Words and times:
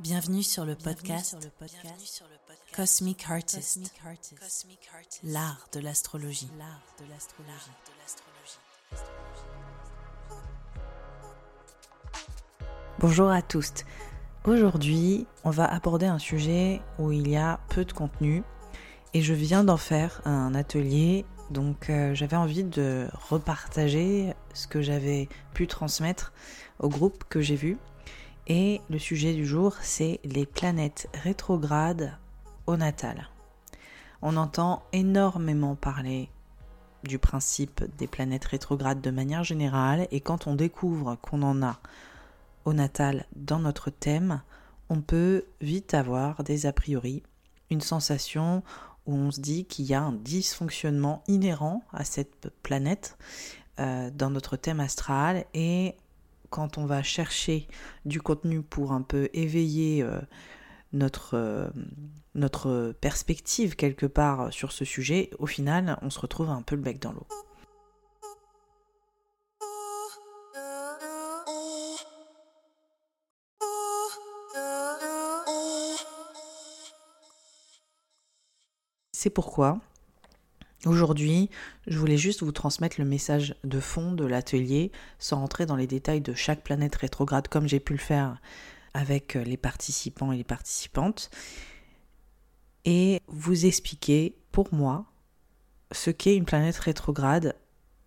Bienvenue 0.00 0.42
sur 0.42 0.64
le 0.64 0.74
podcast, 0.76 1.36
Cosmic 2.74 3.28
Artist, 3.28 3.92
l'art 5.22 5.68
de 5.74 5.80
l'astrologie. 5.80 6.48
Bonjour 12.98 13.28
à 13.28 13.42
tous. 13.42 13.72
Aujourd'hui, 14.46 15.26
on 15.44 15.50
va 15.50 15.66
aborder 15.66 16.06
un 16.06 16.18
sujet 16.18 16.80
où 16.98 17.12
il 17.12 17.28
y 17.28 17.36
a 17.36 17.60
peu 17.68 17.84
de 17.84 17.92
contenu 17.92 18.42
et 19.12 19.20
je 19.20 19.34
viens 19.34 19.64
d'en 19.64 19.76
faire 19.76 20.22
un 20.24 20.54
atelier. 20.54 21.26
Donc 21.50 21.90
euh, 21.90 22.14
j'avais 22.14 22.36
envie 22.36 22.64
de 22.64 23.08
repartager 23.28 24.32
ce 24.54 24.66
que 24.66 24.80
j'avais 24.80 25.28
pu 25.52 25.66
transmettre 25.66 26.32
au 26.78 26.88
groupe 26.88 27.24
que 27.28 27.42
j'ai 27.42 27.56
vu 27.56 27.76
et 28.46 28.80
le 28.90 28.98
sujet 28.98 29.34
du 29.34 29.46
jour, 29.46 29.74
c'est 29.80 30.20
les 30.24 30.46
planètes 30.46 31.08
rétrogrades 31.22 32.16
au 32.66 32.76
natal. 32.76 33.28
On 34.22 34.36
entend 34.36 34.82
énormément 34.92 35.76
parler 35.76 36.28
du 37.04 37.18
principe 37.18 37.84
des 37.96 38.06
planètes 38.06 38.44
rétrogrades 38.44 39.00
de 39.00 39.10
manière 39.10 39.44
générale, 39.44 40.06
et 40.10 40.20
quand 40.20 40.46
on 40.46 40.54
découvre 40.54 41.16
qu'on 41.16 41.42
en 41.42 41.62
a 41.62 41.78
au 42.64 42.72
natal 42.72 43.26
dans 43.34 43.58
notre 43.58 43.90
thème, 43.90 44.42
on 44.88 45.00
peut 45.00 45.44
vite 45.60 45.94
avoir 45.94 46.42
des 46.44 46.66
a 46.66 46.72
priori, 46.72 47.22
une 47.70 47.80
sensation 47.80 48.62
où 49.06 49.14
on 49.14 49.30
se 49.30 49.40
dit 49.40 49.64
qu'il 49.64 49.86
y 49.86 49.94
a 49.94 50.02
un 50.02 50.12
dysfonctionnement 50.12 51.22
inhérent 51.26 51.82
à 51.92 52.04
cette 52.04 52.50
planète 52.62 53.16
euh, 53.78 54.10
dans 54.10 54.30
notre 54.30 54.56
thème 54.56 54.80
astral 54.80 55.46
et 55.54 55.94
quand 56.50 56.78
on 56.78 56.84
va 56.84 57.02
chercher 57.02 57.68
du 58.04 58.20
contenu 58.20 58.62
pour 58.62 58.92
un 58.92 59.02
peu 59.02 59.30
éveiller 59.32 60.02
euh, 60.02 60.20
notre, 60.92 61.34
euh, 61.34 61.70
notre 62.34 62.92
perspective 63.00 63.76
quelque 63.76 64.06
part 64.06 64.52
sur 64.52 64.72
ce 64.72 64.84
sujet, 64.84 65.30
au 65.38 65.46
final, 65.46 65.98
on 66.02 66.10
se 66.10 66.18
retrouve 66.18 66.50
un 66.50 66.62
peu 66.62 66.76
le 66.76 66.82
bec 66.82 67.00
dans 67.00 67.12
l'eau. 67.12 67.26
C'est 79.12 79.28
pourquoi 79.28 79.78
Aujourd'hui, 80.86 81.50
je 81.86 81.98
voulais 81.98 82.16
juste 82.16 82.42
vous 82.42 82.52
transmettre 82.52 82.96
le 82.98 83.04
message 83.04 83.54
de 83.64 83.80
fond 83.80 84.12
de 84.12 84.24
l'atelier 84.24 84.92
sans 85.18 85.40
rentrer 85.40 85.66
dans 85.66 85.76
les 85.76 85.86
détails 85.86 86.22
de 86.22 86.32
chaque 86.32 86.62
planète 86.62 86.96
rétrograde 86.96 87.48
comme 87.48 87.68
j'ai 87.68 87.80
pu 87.80 87.92
le 87.92 87.98
faire 87.98 88.40
avec 88.94 89.34
les 89.34 89.58
participants 89.58 90.32
et 90.32 90.38
les 90.38 90.44
participantes 90.44 91.30
et 92.86 93.20
vous 93.26 93.66
expliquer 93.66 94.36
pour 94.52 94.72
moi 94.72 95.04
ce 95.92 96.10
qu'est 96.10 96.36
une 96.36 96.46
planète 96.46 96.78
rétrograde 96.78 97.56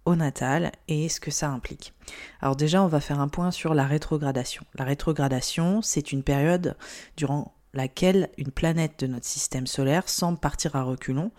au 0.05 0.15
natal 0.15 0.71
et 0.87 1.09
ce 1.09 1.19
que 1.19 1.31
ça 1.31 1.49
implique. 1.49 1.93
Alors 2.41 2.55
déjà, 2.55 2.83
on 2.83 2.87
va 2.87 2.99
faire 2.99 3.19
un 3.19 3.27
point 3.27 3.51
sur 3.51 3.73
la 3.73 3.85
rétrogradation. 3.85 4.65
La 4.73 4.83
rétrogradation, 4.83 5.81
c'est 5.81 6.11
une 6.11 6.23
période 6.23 6.75
durant 7.17 7.53
laquelle 7.73 8.29
une 8.37 8.51
planète 8.51 8.99
de 8.99 9.07
notre 9.07 9.25
système 9.25 9.67
solaire 9.67 10.07
semble 10.07 10.37
partir 10.37 10.75
à 10.75 10.83
reculons 10.83 11.31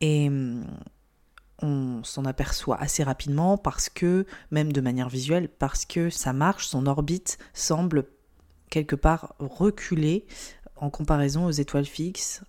et 0.00 0.28
hum, 0.28 0.64
on 1.62 2.02
s'en 2.02 2.24
aperçoit 2.24 2.80
assez 2.80 3.02
rapidement 3.02 3.56
parce 3.56 3.88
que, 3.88 4.26
même 4.50 4.72
de 4.72 4.80
manière 4.80 5.08
visuelle, 5.08 5.48
parce 5.48 5.84
que 5.84 6.10
sa 6.10 6.32
marche, 6.32 6.66
son 6.66 6.86
orbite 6.86 7.38
semble 7.52 8.06
quelque 8.70 8.96
part 8.96 9.34
reculer 9.38 10.26
en 10.76 10.90
comparaison 10.90 11.46
aux 11.46 11.50
étoiles 11.50 11.84
fixes. 11.84 12.42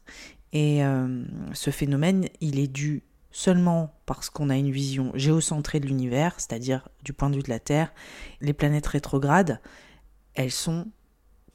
Et 0.53 0.83
hum, 0.83 1.27
ce 1.53 1.69
phénomène, 1.69 2.27
il 2.41 2.59
est 2.59 2.67
dû 2.67 3.03
seulement 3.31 3.93
parce 4.05 4.29
qu'on 4.29 4.49
a 4.49 4.55
une 4.55 4.71
vision 4.71 5.11
géocentrée 5.13 5.81
de 5.81 5.87
l'univers, 5.87 6.35
c'est-à-dire 6.37 6.87
du 7.03 7.11
point 7.11 7.29
de 7.29 7.35
vue 7.35 7.43
de 7.43 7.49
la 7.49 7.59
Terre. 7.59 7.93
Les 8.39 8.53
planètes 8.53 8.87
rétrogrades, 8.87 9.59
elles 10.35 10.51
sont 10.51 10.87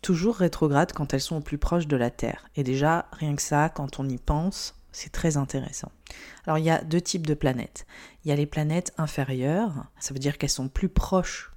toujours 0.02 0.36
rétrogrades 0.36 0.92
quand 0.92 1.14
elles 1.14 1.22
sont 1.22 1.36
au 1.36 1.40
plus 1.40 1.56
proche 1.56 1.86
de 1.86 1.96
la 1.96 2.10
Terre. 2.10 2.48
Et 2.54 2.64
déjà, 2.64 3.06
rien 3.12 3.34
que 3.34 3.42
ça, 3.42 3.70
quand 3.70 3.98
on 3.98 4.08
y 4.08 4.18
pense, 4.18 4.79
c'est 4.92 5.12
très 5.12 5.36
intéressant. 5.36 5.90
Alors 6.46 6.58
il 6.58 6.64
y 6.64 6.70
a 6.70 6.82
deux 6.82 7.00
types 7.00 7.26
de 7.26 7.34
planètes. 7.34 7.86
Il 8.24 8.28
y 8.28 8.32
a 8.32 8.36
les 8.36 8.46
planètes 8.46 8.92
inférieures, 8.98 9.86
ça 9.98 10.14
veut 10.14 10.20
dire 10.20 10.38
qu'elles 10.38 10.50
sont 10.50 10.68
plus 10.68 10.88
proches 10.88 11.52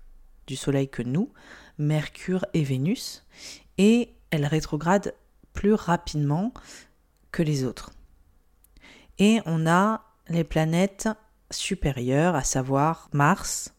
du 0.48 0.56
Soleil 0.56 0.90
que 0.90 1.02
nous, 1.02 1.32
Mercure 1.78 2.46
et 2.54 2.64
Vénus, 2.64 3.26
et 3.78 4.14
elles 4.30 4.46
rétrogradent 4.46 5.14
plus 5.54 5.74
rapidement 5.74 6.54
que 7.32 7.44
les 7.44 7.64
autres. 7.64 7.92
Et 9.20 9.40
on 9.46 9.68
a 9.68 10.02
les 10.28 10.44
planètes 10.44 11.10
supérieures, 11.52 12.36
à 12.36 12.44
savoir 12.44 13.10
Mars 13.14 13.74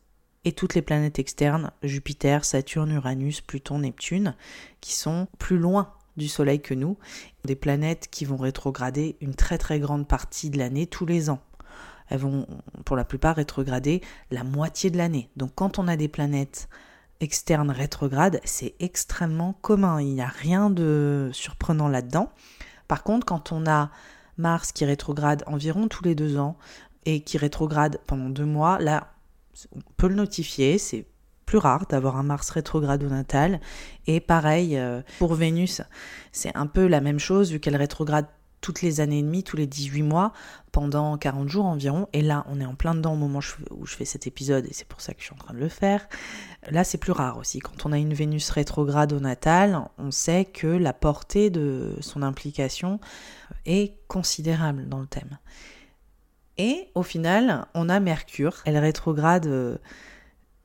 et 0.45 0.53
toutes 0.53 0.75
les 0.75 0.83
planètes 0.83 1.19
externes, 1.19 1.71
Jupiter, 1.83 2.45
Saturne, 2.45 2.93
Uranus, 2.93 3.41
Pluton, 3.41 3.79
Neptune, 3.79 4.35
qui 4.81 4.93
sont 4.93 5.27
plus 5.39 5.59
loin 5.59 5.93
du 6.17 6.29
Soleil 6.29 6.61
que 6.61 6.75
nous, 6.75 6.97
des 7.45 7.57
planètes 7.57 8.09
qui 8.11 8.25
vont 8.25 8.37
rétrograder 8.37 9.17
une 9.21 9.35
très 9.35 9.59
très 9.59 9.81
grande 9.81 10.07
partie 10.07 10.51
de 10.51 10.59
l'année 10.59 10.87
tous 10.87 11.07
les 11.07 11.31
ans. 11.31 11.41
Elles 12.09 12.21
vont 12.21 12.47
pour 12.85 12.97
la 12.97 13.05
plupart 13.05 13.37
rétrograder 13.37 14.03
la 14.31 14.45
moitié 14.45 14.91
de 14.91 14.99
l'année. 14.99 15.31
Donc 15.37 15.53
quand 15.55 15.79
on 15.79 15.89
a 15.89 15.97
des 15.97 16.09
planètes 16.09 16.69
externes 17.21 17.71
rétrogrades, 17.71 18.41
c'est 18.45 18.75
extrêmement 18.81 19.55
commun. 19.63 20.01
Il 20.01 20.15
n'y 20.15 20.21
a 20.21 20.29
rien 20.29 20.71
de 20.71 21.31
surprenant 21.33 21.89
là-dedans. 21.89 22.31
Par 22.89 23.03
contre, 23.03 23.27
quand 23.27 23.53
on 23.53 23.67
a 23.67 23.91
Mars 24.37 24.73
qui 24.73 24.85
rétrograde 24.85 25.45
environ 25.47 25.89
tous 25.89 26.05
les 26.05 26.15
deux 26.15 26.39
ans 26.39 26.57
et 27.07 27.21
qui 27.21 27.39
rétrograde 27.39 28.01
pendant 28.07 28.29
deux 28.29 28.45
mois, 28.45 28.79
là, 28.79 29.15
on 29.75 29.81
peut 29.97 30.09
le 30.09 30.17
notifier, 30.17 30.79
c'est 30.79 31.07
rare 31.59 31.87
d'avoir 31.89 32.17
un 32.17 32.23
Mars 32.23 32.51
rétrograde 32.51 33.03
au 33.03 33.09
natal. 33.09 33.61
Et 34.07 34.21
pareil, 34.21 34.77
euh, 34.77 35.03
pour 35.19 35.35
Vénus, 35.35 35.83
c'est 36.33 36.55
un 36.57 36.67
peu 36.67 36.87
la 36.87 37.01
même 37.01 37.19
chose, 37.19 37.51
vu 37.51 37.61
qu'elle 37.61 37.77
rétrograde 37.77 38.27
toutes 38.65 38.81
les 38.81 39.03
années 39.03 39.19
et 39.19 39.23
demie, 39.23 39.45
tous 39.45 39.59
les 39.59 39.67
18 39.67 40.03
mois, 40.03 40.33
pendant 40.73 41.19
40 41.19 41.51
jours 41.51 41.67
environ. 41.67 42.09
Et 42.15 42.23
là, 42.23 42.47
on 42.49 42.63
est 42.63 42.65
en 42.65 42.75
plein 42.75 42.95
dedans 42.95 43.13
au 43.13 43.17
moment 43.17 43.41
où 43.71 43.85
je 43.85 43.95
fais 43.95 44.07
cet 44.07 44.27
épisode, 44.27 44.65
et 44.65 44.73
c'est 44.73 44.89
pour 44.89 45.03
ça 45.03 45.13
que 45.13 45.21
je 45.21 45.27
suis 45.27 45.35
en 45.35 45.37
train 45.39 45.53
de 45.53 45.59
le 45.59 45.69
faire. 45.69 46.09
Là, 46.71 46.83
c'est 46.83 46.97
plus 46.97 47.13
rare 47.13 47.37
aussi. 47.37 47.59
Quand 47.59 47.85
on 47.85 47.93
a 47.93 47.99
une 47.99 48.15
Vénus 48.15 48.49
rétrograde 48.49 49.13
au 49.13 49.21
natal, 49.21 49.83
on 49.99 50.11
sait 50.11 50.47
que 50.47 50.67
la 50.67 50.95
portée 50.95 51.51
de 51.51 51.95
son 52.01 52.23
implication 52.23 53.01
est 53.67 53.99
considérable 54.09 54.89
dans 54.89 55.01
le 55.01 55.07
thème. 55.07 55.39
Et 56.57 56.89
au 56.95 57.03
final, 57.03 57.67
on 57.75 57.91
a 57.91 58.01
Mercure. 58.01 58.63
Elle 58.65 58.79
rétrograde... 58.79 59.79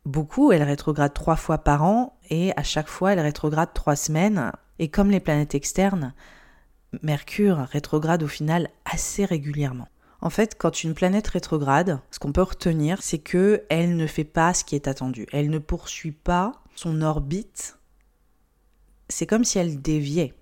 Beaucoup, 0.10 0.52
elle 0.52 0.64
rétrograde 0.64 1.14
trois 1.14 1.36
fois 1.36 1.60
par 1.60 1.84
an 1.84 2.18
et 2.32 2.52
à 2.58 2.64
chaque 2.64 2.88
fois 2.88 3.14
elle 3.14 3.20
rétrograde 3.20 3.76
trois 3.76 3.96
semaines. 3.96 4.52
Et 4.80 4.90
comme 4.90 5.12
les 5.12 5.20
planètes 5.20 5.54
externes, 5.54 6.16
Mercure 7.04 7.60
rétrograde 7.72 8.24
au 8.24 8.28
final 8.28 8.72
assez 8.86 9.24
régulièrement. 9.24 9.88
En 10.22 10.32
fait, 10.32 10.56
quand 10.58 10.84
une 10.84 10.96
planète 10.96 11.28
rétrograde, 11.28 12.00
ce 12.10 12.18
qu'on 12.18 12.32
peut 12.32 12.42
retenir, 12.42 13.04
c'est 13.04 13.20
que 13.20 13.62
elle 13.70 13.98
ne 13.98 14.08
fait 14.08 14.24
pas 14.24 14.56
ce 14.56 14.64
qui 14.64 14.74
est 14.74 14.88
attendu. 14.88 15.28
Elle 15.32 15.52
ne 15.52 15.60
poursuit 15.60 16.12
pas 16.12 16.54
son 16.74 17.04
orbite. 17.04 17.78
C'est 19.10 19.28
comme 19.28 19.46
si 19.46 19.60
elle 19.60 19.80
déviait, 19.80 20.34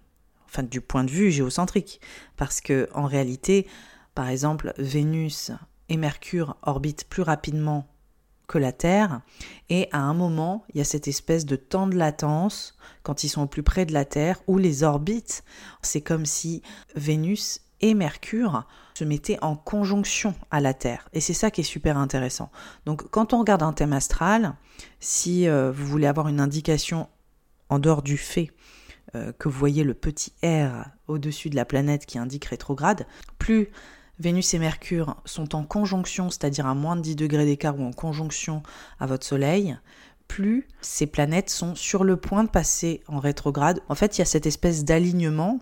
enfin 0.46 0.64
du 0.64 0.80
point 0.80 1.04
de 1.04 1.12
vue 1.12 1.30
géocentrique, 1.30 2.00
parce 2.38 2.62
que 2.62 2.88
en 2.94 3.04
réalité, 3.04 3.68
par 4.16 4.30
exemple, 4.30 4.74
Vénus 4.78 5.52
et 5.90 5.98
Mercure 5.98 6.56
orbitent 6.62 7.10
plus 7.10 7.24
rapidement 7.24 7.86
que 8.48 8.58
la 8.58 8.72
Terre. 8.72 9.22
Et 9.70 9.90
à 9.92 10.00
un 10.00 10.14
moment, 10.14 10.66
il 10.74 10.78
y 10.78 10.82
a 10.82 10.86
cette 10.86 11.08
espèce 11.08 11.46
de 11.46 11.56
temps 11.56 11.88
de 11.88 11.96
latence 11.96 12.78
quand 13.04 13.24
ils 13.24 13.30
sont 13.30 13.44
au 13.44 13.48
plus 13.48 13.64
près 13.64 13.86
de 13.86 13.94
la 13.94 14.06
Terre, 14.06 14.42
où 14.48 14.58
les 14.58 14.84
orbites, 14.84 15.44
c'est 15.82 16.02
comme 16.02 16.26
si 16.26 16.62
Vénus 16.96 17.62
et 17.82 17.94
Mercure 17.94 18.66
se 18.96 19.04
mettaient 19.04 19.38
en 19.42 19.56
conjonction 19.56 20.34
à 20.50 20.60
la 20.60 20.74
Terre. 20.74 21.10
Et 21.14 21.22
c'est 21.22 21.34
ça 21.34 21.52
qui 21.52 21.62
est 21.62 21.66
super 21.66 21.98
intéressant. 21.98 22.50
Donc 22.86 23.10
quand 23.10 23.34
on 23.34 23.40
regarde 23.40 23.64
un 23.64 23.74
thème 23.74 23.94
astral, 23.94 24.56
si 25.00 25.48
euh, 25.48 25.72
vous 25.72 25.86
voulez 25.86 26.08
avoir 26.08 26.28
une 26.28 26.40
indication 26.40 27.08
en 27.70 27.80
dehors 27.80 28.02
du 28.02 28.18
fait 28.18 28.52
euh, 29.16 29.32
que 29.38 29.50
vous 29.50 29.58
voyez 29.60 29.84
le 29.84 29.94
petit 29.94 30.34
R 30.44 30.88
au-dessus 31.08 31.50
de 31.50 31.56
la 31.56 31.66
planète 31.66 32.06
qui 32.06 32.18
indique 32.18 32.46
rétrograde, 32.46 33.06
plus 33.38 33.70
Vénus 34.20 34.54
et 34.54 34.60
Mercure 34.60 35.16
sont 35.26 35.56
en 35.56 35.64
conjonction, 35.64 36.30
c'est-à-dire 36.30 36.66
à 36.66 36.74
moins 36.74 36.96
de 36.96 37.02
10 37.02 37.16
degrés 37.16 37.46
d'écart 37.46 37.80
ou 37.80 37.84
en 37.84 37.92
conjonction 37.92 38.64
à 39.00 39.06
votre 39.06 39.26
Soleil, 39.26 39.78
plus 40.28 40.68
ces 40.82 41.08
planètes 41.08 41.50
sont 41.50 41.76
sur 41.76 42.04
le 42.04 42.18
point 42.18 42.44
de 42.44 42.50
passer 42.50 43.02
en 43.08 43.20
rétrograde. 43.20 43.82
En 43.90 43.96
fait, 43.96 44.18
il 44.18 44.20
y 44.20 44.22
a 44.22 44.26
cette 44.26 44.46
espèce 44.46 44.84
d'alignement. 44.84 45.60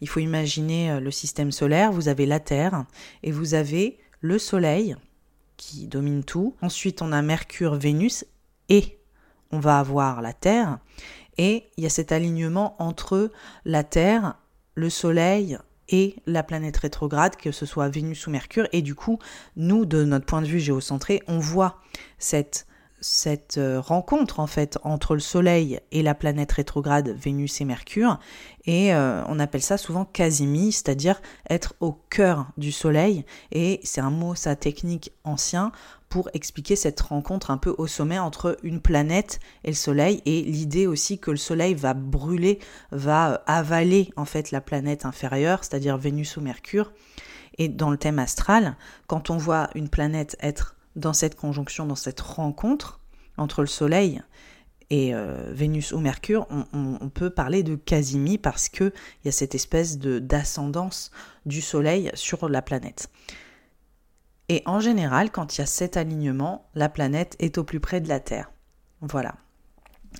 Il 0.00 0.08
faut 0.08 0.20
imaginer 0.20 0.90
euh, 0.90 1.00
le 1.00 1.10
système 1.10 1.52
solaire, 1.52 1.92
vous 1.92 2.08
avez 2.08 2.26
la 2.26 2.40
Terre 2.40 2.84
et 3.22 3.30
vous 3.30 3.54
avez 3.54 3.98
le 4.20 4.38
Soleil 4.38 4.96
qui 5.56 5.86
domine 5.86 6.24
tout. 6.24 6.56
Ensuite, 6.62 7.02
on 7.02 7.12
a 7.12 7.22
Mercure, 7.22 7.74
Vénus 7.74 8.24
et 8.68 8.98
on 9.50 9.60
va 9.60 9.78
avoir 9.78 10.22
la 10.22 10.32
Terre. 10.32 10.78
Et 11.36 11.64
il 11.76 11.84
y 11.84 11.86
a 11.86 11.90
cet 11.90 12.10
alignement 12.10 12.74
entre 12.82 13.30
la 13.64 13.84
Terre, 13.84 14.36
le 14.74 14.90
Soleil 14.90 15.58
et 15.88 16.16
la 16.26 16.42
planète 16.42 16.76
rétrograde, 16.76 17.36
que 17.36 17.50
ce 17.50 17.66
soit 17.66 17.88
Vénus 17.88 18.26
ou 18.26 18.30
Mercure. 18.30 18.68
Et 18.72 18.82
du 18.82 18.94
coup, 18.94 19.18
nous, 19.56 19.84
de 19.84 20.04
notre 20.04 20.26
point 20.26 20.42
de 20.42 20.46
vue 20.46 20.60
géocentré, 20.60 21.22
on 21.26 21.38
voit 21.38 21.80
cette 22.18 22.67
cette 23.00 23.58
euh, 23.58 23.80
rencontre 23.80 24.40
en 24.40 24.46
fait 24.46 24.78
entre 24.82 25.14
le 25.14 25.20
Soleil 25.20 25.80
et 25.92 26.02
la 26.02 26.14
planète 26.14 26.52
rétrograde 26.52 27.08
Vénus 27.10 27.60
et 27.60 27.64
Mercure. 27.64 28.18
Et 28.64 28.94
euh, 28.94 29.22
on 29.28 29.38
appelle 29.38 29.62
ça 29.62 29.78
souvent 29.78 30.04
Casimie, 30.04 30.72
c'est-à-dire 30.72 31.20
être 31.48 31.74
au 31.80 31.92
cœur 31.92 32.46
du 32.56 32.72
Soleil. 32.72 33.24
Et 33.52 33.80
c'est 33.84 34.00
un 34.00 34.10
mot 34.10 34.34
ça 34.34 34.56
technique 34.56 35.12
ancien 35.24 35.72
pour 36.08 36.30
expliquer 36.32 36.76
cette 36.76 37.00
rencontre 37.00 37.50
un 37.50 37.58
peu 37.58 37.74
au 37.78 37.86
sommet 37.86 38.18
entre 38.18 38.56
une 38.62 38.80
planète 38.80 39.40
et 39.64 39.68
le 39.68 39.74
Soleil 39.74 40.22
et 40.24 40.42
l'idée 40.42 40.86
aussi 40.86 41.18
que 41.18 41.30
le 41.30 41.36
Soleil 41.36 41.74
va 41.74 41.94
brûler, 41.94 42.58
va 42.90 43.32
euh, 43.32 43.38
avaler 43.46 44.10
en 44.16 44.24
fait 44.24 44.50
la 44.50 44.60
planète 44.60 45.04
inférieure, 45.04 45.64
c'est-à-dire 45.64 45.98
Vénus 45.98 46.36
ou 46.36 46.40
Mercure. 46.40 46.92
Et 47.58 47.68
dans 47.68 47.90
le 47.90 47.98
thème 47.98 48.18
astral, 48.18 48.76
quand 49.06 49.30
on 49.30 49.36
voit 49.36 49.68
une 49.74 49.88
planète 49.88 50.36
être 50.40 50.76
dans 50.98 51.12
cette 51.12 51.36
conjonction, 51.36 51.86
dans 51.86 51.94
cette 51.94 52.20
rencontre 52.20 53.00
entre 53.36 53.62
le 53.62 53.66
Soleil 53.66 54.20
et 54.90 55.14
euh, 55.14 55.52
Vénus 55.52 55.92
ou 55.92 56.00
Mercure, 56.00 56.46
on, 56.72 57.08
peut 57.10 57.30
parler 57.30 57.62
de 57.62 57.74
casimie 57.76 58.38
parce 58.38 58.68
qu'il 58.68 58.92
y 59.24 59.28
a 59.28 59.32
cette 59.32 59.54
espèce 59.54 59.98
d'ascendance 59.98 61.10
du 61.46 61.60
Soleil 61.60 62.10
sur 62.14 62.48
la 62.48 62.62
planète. 62.62 63.10
Et 64.48 64.62
en 64.64 64.80
général, 64.80 65.30
quand 65.30 65.56
il 65.56 65.60
y 65.60 65.62
a 65.62 65.66
cet 65.66 65.96
alignement, 65.96 66.68
la 66.74 66.88
planète 66.88 67.36
est 67.38 67.58
au 67.58 67.64
plus 67.64 67.80
près 67.80 68.00
de 68.00 68.08
la 68.08 68.18
Terre. 68.18 68.50
Voilà. 69.02 69.36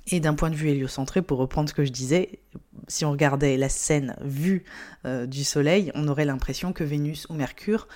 Et 0.07 0.19
d'un 0.19 0.35
point 0.35 0.51
de 0.51 0.55
vue 0.55 0.69
héliocentré, 0.69 1.23
pour 1.23 1.39
reprendre 1.39 1.67
ce 1.67 1.73
que 1.73 1.83
je 1.83 1.91
disais, 1.91 2.39
si 2.87 3.05
on 3.05 3.11
regardait 3.11 3.57
la 3.57 3.69
scène 3.69 4.15
vue 4.21 4.63
euh, 5.05 5.25
du 5.25 5.43
Soleil, 5.43 5.91
on 5.95 6.07
aurait 6.07 6.25
l'impression 6.25 6.73
que 6.73 6.83
Vénus 6.83 7.25
ou 7.29 7.33
Mercure 7.33 7.87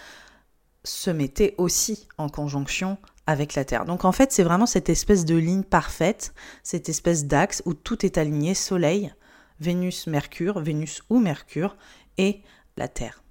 se 0.83 1.09
mettait 1.09 1.55
aussi 1.57 2.07
en 2.17 2.29
conjonction 2.29 2.97
avec 3.25 3.55
la 3.55 3.65
Terre. 3.65 3.85
Donc 3.85 4.05
en 4.05 4.11
fait, 4.11 4.31
c'est 4.31 4.43
vraiment 4.43 4.65
cette 4.65 4.89
espèce 4.89 5.25
de 5.25 5.35
ligne 5.35 5.63
parfaite, 5.63 6.33
cette 6.61 6.89
espèce 6.89 7.25
d'axe 7.25 7.61
où 7.65 7.73
tout 7.73 8.05
est 8.05 8.17
aligné, 8.17 8.53
Soleil, 8.53 9.13
Vénus, 9.59 10.07
Mercure, 10.07 10.59
Vénus 10.59 11.01
ou 11.09 11.19
Mercure, 11.19 11.77
et 12.17 12.41
la 12.77 12.87
Terre. 12.87 13.23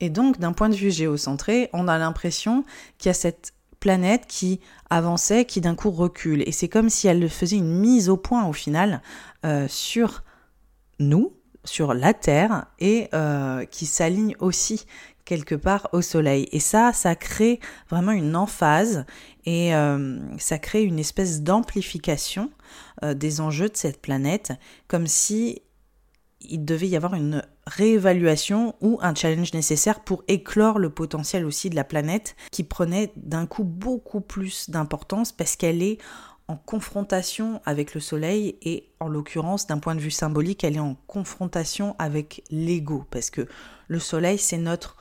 Et 0.00 0.10
donc, 0.10 0.38
d'un 0.38 0.52
point 0.52 0.68
de 0.68 0.74
vue 0.74 0.90
géocentré, 0.90 1.70
on 1.72 1.86
a 1.86 1.96
l'impression 1.98 2.64
qu'il 2.98 3.08
y 3.08 3.10
a 3.10 3.14
cette 3.14 3.54
planète 3.78 4.26
qui 4.26 4.60
avançait, 4.90 5.44
qui 5.44 5.60
d'un 5.60 5.74
coup 5.74 5.90
recule. 5.90 6.42
Et 6.46 6.52
c'est 6.52 6.68
comme 6.68 6.90
si 6.90 7.06
elle 7.06 7.28
faisait 7.28 7.56
une 7.56 7.78
mise 7.78 8.08
au 8.08 8.16
point 8.16 8.46
au 8.46 8.52
final 8.52 9.02
euh, 9.44 9.66
sur 9.68 10.22
nous, 10.98 11.36
sur 11.64 11.94
la 11.94 12.14
Terre, 12.14 12.66
et 12.80 13.08
euh, 13.14 13.64
qui 13.64 13.86
s'aligne 13.86 14.34
aussi 14.40 14.86
quelque 15.24 15.54
part 15.54 15.88
au 15.92 16.02
soleil. 16.02 16.48
Et 16.52 16.60
ça, 16.60 16.92
ça 16.92 17.14
crée 17.14 17.60
vraiment 17.90 18.12
une 18.12 18.36
emphase 18.36 19.04
et 19.44 19.74
euh, 19.74 20.18
ça 20.38 20.58
crée 20.58 20.82
une 20.82 20.98
espèce 20.98 21.42
d'amplification 21.42 22.50
euh, 23.04 23.14
des 23.14 23.40
enjeux 23.40 23.68
de 23.68 23.76
cette 23.76 24.00
planète, 24.00 24.52
comme 24.88 25.06
si 25.06 25.62
il 26.40 26.64
devait 26.64 26.88
y 26.88 26.96
avoir 26.96 27.14
une 27.14 27.42
réévaluation 27.66 28.74
ou 28.80 28.98
un 29.02 29.14
challenge 29.14 29.54
nécessaire 29.54 30.00
pour 30.00 30.24
éclore 30.28 30.78
le 30.78 30.90
potentiel 30.90 31.44
aussi 31.44 31.70
de 31.70 31.76
la 31.76 31.84
planète 31.84 32.34
qui 32.50 32.64
prenait 32.64 33.12
d'un 33.16 33.46
coup 33.46 33.64
beaucoup 33.64 34.20
plus 34.20 34.68
d'importance 34.68 35.30
parce 35.30 35.56
qu'elle 35.56 35.82
est 35.82 35.98
en 36.48 36.56
confrontation 36.56 37.60
avec 37.64 37.94
le 37.94 38.00
Soleil 38.00 38.56
et 38.62 38.90
en 38.98 39.08
l'occurrence 39.08 39.66
d'un 39.66 39.78
point 39.78 39.94
de 39.94 40.00
vue 40.00 40.10
symbolique 40.10 40.64
elle 40.64 40.76
est 40.76 40.80
en 40.80 40.96
confrontation 41.06 41.94
avec 41.98 42.42
l'ego 42.50 43.04
parce 43.10 43.30
que 43.30 43.46
le 43.86 43.98
Soleil 44.00 44.38
c'est 44.38 44.58
notre 44.58 44.96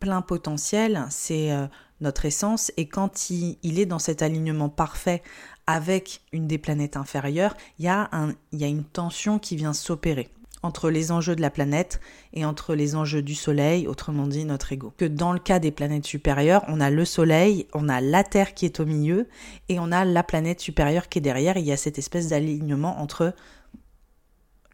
plein 0.00 0.22
potentiel, 0.22 1.06
c'est 1.10 1.52
euh, 1.52 1.66
notre 2.00 2.24
essence, 2.24 2.72
et 2.76 2.86
quand 2.86 3.30
il, 3.30 3.78
est 3.78 3.86
dans 3.86 3.98
cet 3.98 4.22
alignement 4.22 4.68
parfait 4.68 5.22
avec 5.66 6.20
une 6.32 6.46
des 6.46 6.58
planètes 6.58 6.96
inférieures, 6.96 7.56
il 7.78 7.86
y 7.86 7.88
a, 7.88 8.08
un, 8.12 8.32
il 8.52 8.60
y 8.60 8.64
a 8.64 8.68
une 8.68 8.84
tension 8.84 9.38
qui 9.38 9.56
vient 9.56 9.72
s'opérer 9.72 10.28
entre 10.62 10.90
les 10.90 11.12
enjeux 11.12 11.36
de 11.36 11.40
la 11.40 11.50
planète 11.50 12.00
et 12.32 12.44
entre 12.44 12.74
les 12.74 12.96
enjeux 12.96 13.22
du 13.22 13.34
Soleil, 13.34 13.86
autrement 13.86 14.26
dit 14.26 14.44
notre 14.44 14.72
ego. 14.72 14.92
Que 14.96 15.04
dans 15.04 15.32
le 15.32 15.38
cas 15.38 15.58
des 15.58 15.70
planètes 15.70 16.06
supérieures, 16.06 16.64
on 16.68 16.80
a 16.80 16.90
le 16.90 17.04
Soleil, 17.04 17.66
on 17.72 17.88
a 17.88 18.00
la 18.00 18.24
Terre 18.24 18.52
qui 18.52 18.66
est 18.66 18.80
au 18.80 18.86
milieu, 18.86 19.28
et 19.68 19.78
on 19.78 19.92
a 19.92 20.04
la 20.04 20.22
planète 20.22 20.60
supérieure 20.60 21.08
qui 21.08 21.18
est 21.18 21.22
derrière, 21.22 21.56
il 21.56 21.64
y 21.64 21.72
a 21.72 21.76
cette 21.76 21.98
espèce 21.98 22.28
d'alignement 22.28 23.00
entre 23.00 23.34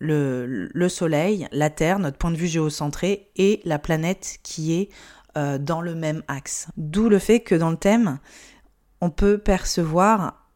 le, 0.02 0.88
Soleil, 0.88 1.48
la 1.52 1.70
Terre, 1.70 1.98
notre 1.98 2.18
point 2.18 2.30
de 2.30 2.36
vue 2.36 2.48
géocentré, 2.48 3.30
et 3.36 3.60
la 3.64 3.78
planète 3.78 4.38
qui 4.42 4.74
est 4.74 4.88
euh, 5.36 5.58
dans 5.58 5.80
le 5.80 5.94
même 5.94 6.22
axe. 6.28 6.68
D'où 6.76 7.08
le 7.08 7.18
fait 7.18 7.40
que 7.40 7.54
dans 7.54 7.70
le 7.70 7.76
thème, 7.76 8.18
on 9.00 9.10
peut 9.10 9.38
percevoir 9.38 10.48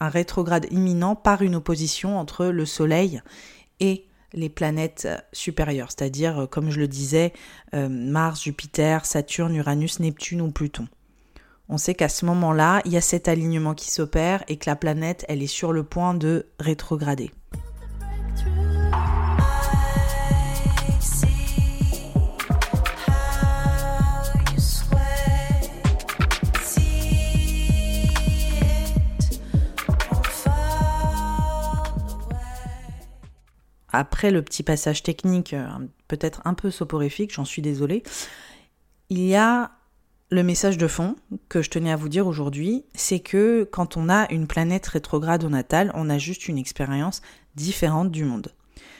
un 0.00 0.08
rétrograde 0.08 0.66
imminent 0.70 1.16
par 1.16 1.42
une 1.42 1.56
opposition 1.56 2.18
entre 2.18 2.46
le 2.46 2.66
Soleil 2.66 3.22
et 3.80 4.04
les 4.34 4.48
planètes 4.48 5.08
supérieures, 5.32 5.90
c'est-à-dire, 5.90 6.40
euh, 6.40 6.46
comme 6.46 6.70
je 6.70 6.80
le 6.80 6.88
disais, 6.88 7.32
euh, 7.74 7.88
Mars, 7.88 8.42
Jupiter, 8.42 9.06
Saturne, 9.06 9.54
Uranus, 9.54 10.00
Neptune 10.00 10.42
ou 10.42 10.50
Pluton. 10.50 10.88
On 11.70 11.78
sait 11.78 11.94
qu'à 11.94 12.08
ce 12.08 12.24
moment-là, 12.26 12.80
il 12.84 12.92
y 12.92 12.96
a 12.96 13.02
cet 13.02 13.28
alignement 13.28 13.74
qui 13.74 13.90
s'opère 13.90 14.42
et 14.48 14.56
que 14.56 14.68
la 14.68 14.76
planète, 14.76 15.24
elle 15.28 15.42
est 15.42 15.46
sur 15.46 15.72
le 15.72 15.84
point 15.84 16.14
de 16.14 16.46
rétrograder. 16.58 17.30
Après 33.98 34.30
le 34.30 34.42
petit 34.42 34.62
passage 34.62 35.02
technique, 35.02 35.54
euh, 35.54 35.66
peut-être 36.06 36.40
un 36.44 36.54
peu 36.54 36.70
soporifique, 36.70 37.32
j'en 37.34 37.44
suis 37.44 37.62
désolée, 37.62 38.04
il 39.10 39.24
y 39.24 39.34
a 39.34 39.72
le 40.30 40.42
message 40.42 40.78
de 40.78 40.86
fond 40.86 41.16
que 41.48 41.62
je 41.62 41.70
tenais 41.70 41.90
à 41.90 41.96
vous 41.96 42.08
dire 42.08 42.26
aujourd'hui, 42.26 42.84
c'est 42.94 43.18
que 43.18 43.68
quand 43.70 43.96
on 43.96 44.08
a 44.08 44.30
une 44.30 44.46
planète 44.46 44.86
rétrograde 44.86 45.42
au 45.42 45.48
natal, 45.48 45.90
on 45.94 46.10
a 46.10 46.18
juste 46.18 46.48
une 46.48 46.58
expérience 46.58 47.22
différente 47.56 48.10
du 48.10 48.24
monde. 48.24 48.52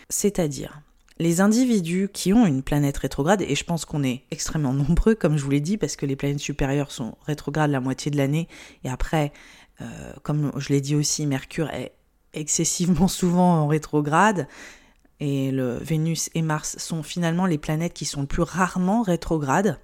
C'est-à-dire, 0.09 0.81
les 1.19 1.41
individus 1.41 2.09
qui 2.13 2.33
ont 2.33 2.47
une 2.47 2.63
planète 2.63 2.97
rétrograde, 2.97 3.43
et 3.43 3.55
je 3.55 3.65
pense 3.65 3.85
qu'on 3.85 4.03
est 4.03 4.25
extrêmement 4.31 4.73
nombreux, 4.73 5.15
comme 5.15 5.37
je 5.37 5.45
vous 5.45 5.51
l'ai 5.51 5.61
dit, 5.61 5.77
parce 5.77 5.97
que 5.97 6.07
les 6.07 6.17
planètes 6.17 6.41
supérieures 6.41 6.91
sont 6.91 7.17
rétrogrades 7.27 7.71
la 7.71 7.81
moitié 7.81 8.11
de 8.11 8.17
l'année, 8.17 8.49
et 8.83 8.89
après, 8.89 9.33
euh, 9.81 10.13
comme 10.23 10.51
je 10.57 10.71
l'ai 10.71 10.81
dit 10.81 10.97
aussi, 10.97 11.27
Mercure 11.27 11.71
est 11.71 11.93
excessivement 12.33 13.09
souvent 13.21 13.63
en 13.63 13.67
rétrograde, 13.67 14.49
et 15.21 15.51
le 15.51 15.79
Vénus 15.79 16.31
et 16.35 16.43
Mars 16.43 16.77
sont 16.79 17.03
finalement 17.03 17.47
les 17.47 17.59
planètes 17.59 17.95
qui 17.95 18.05
sont 18.05 18.21
le 18.23 18.27
plus 18.27 18.43
rarement 18.43 19.03
rétrogrades. 19.03 19.79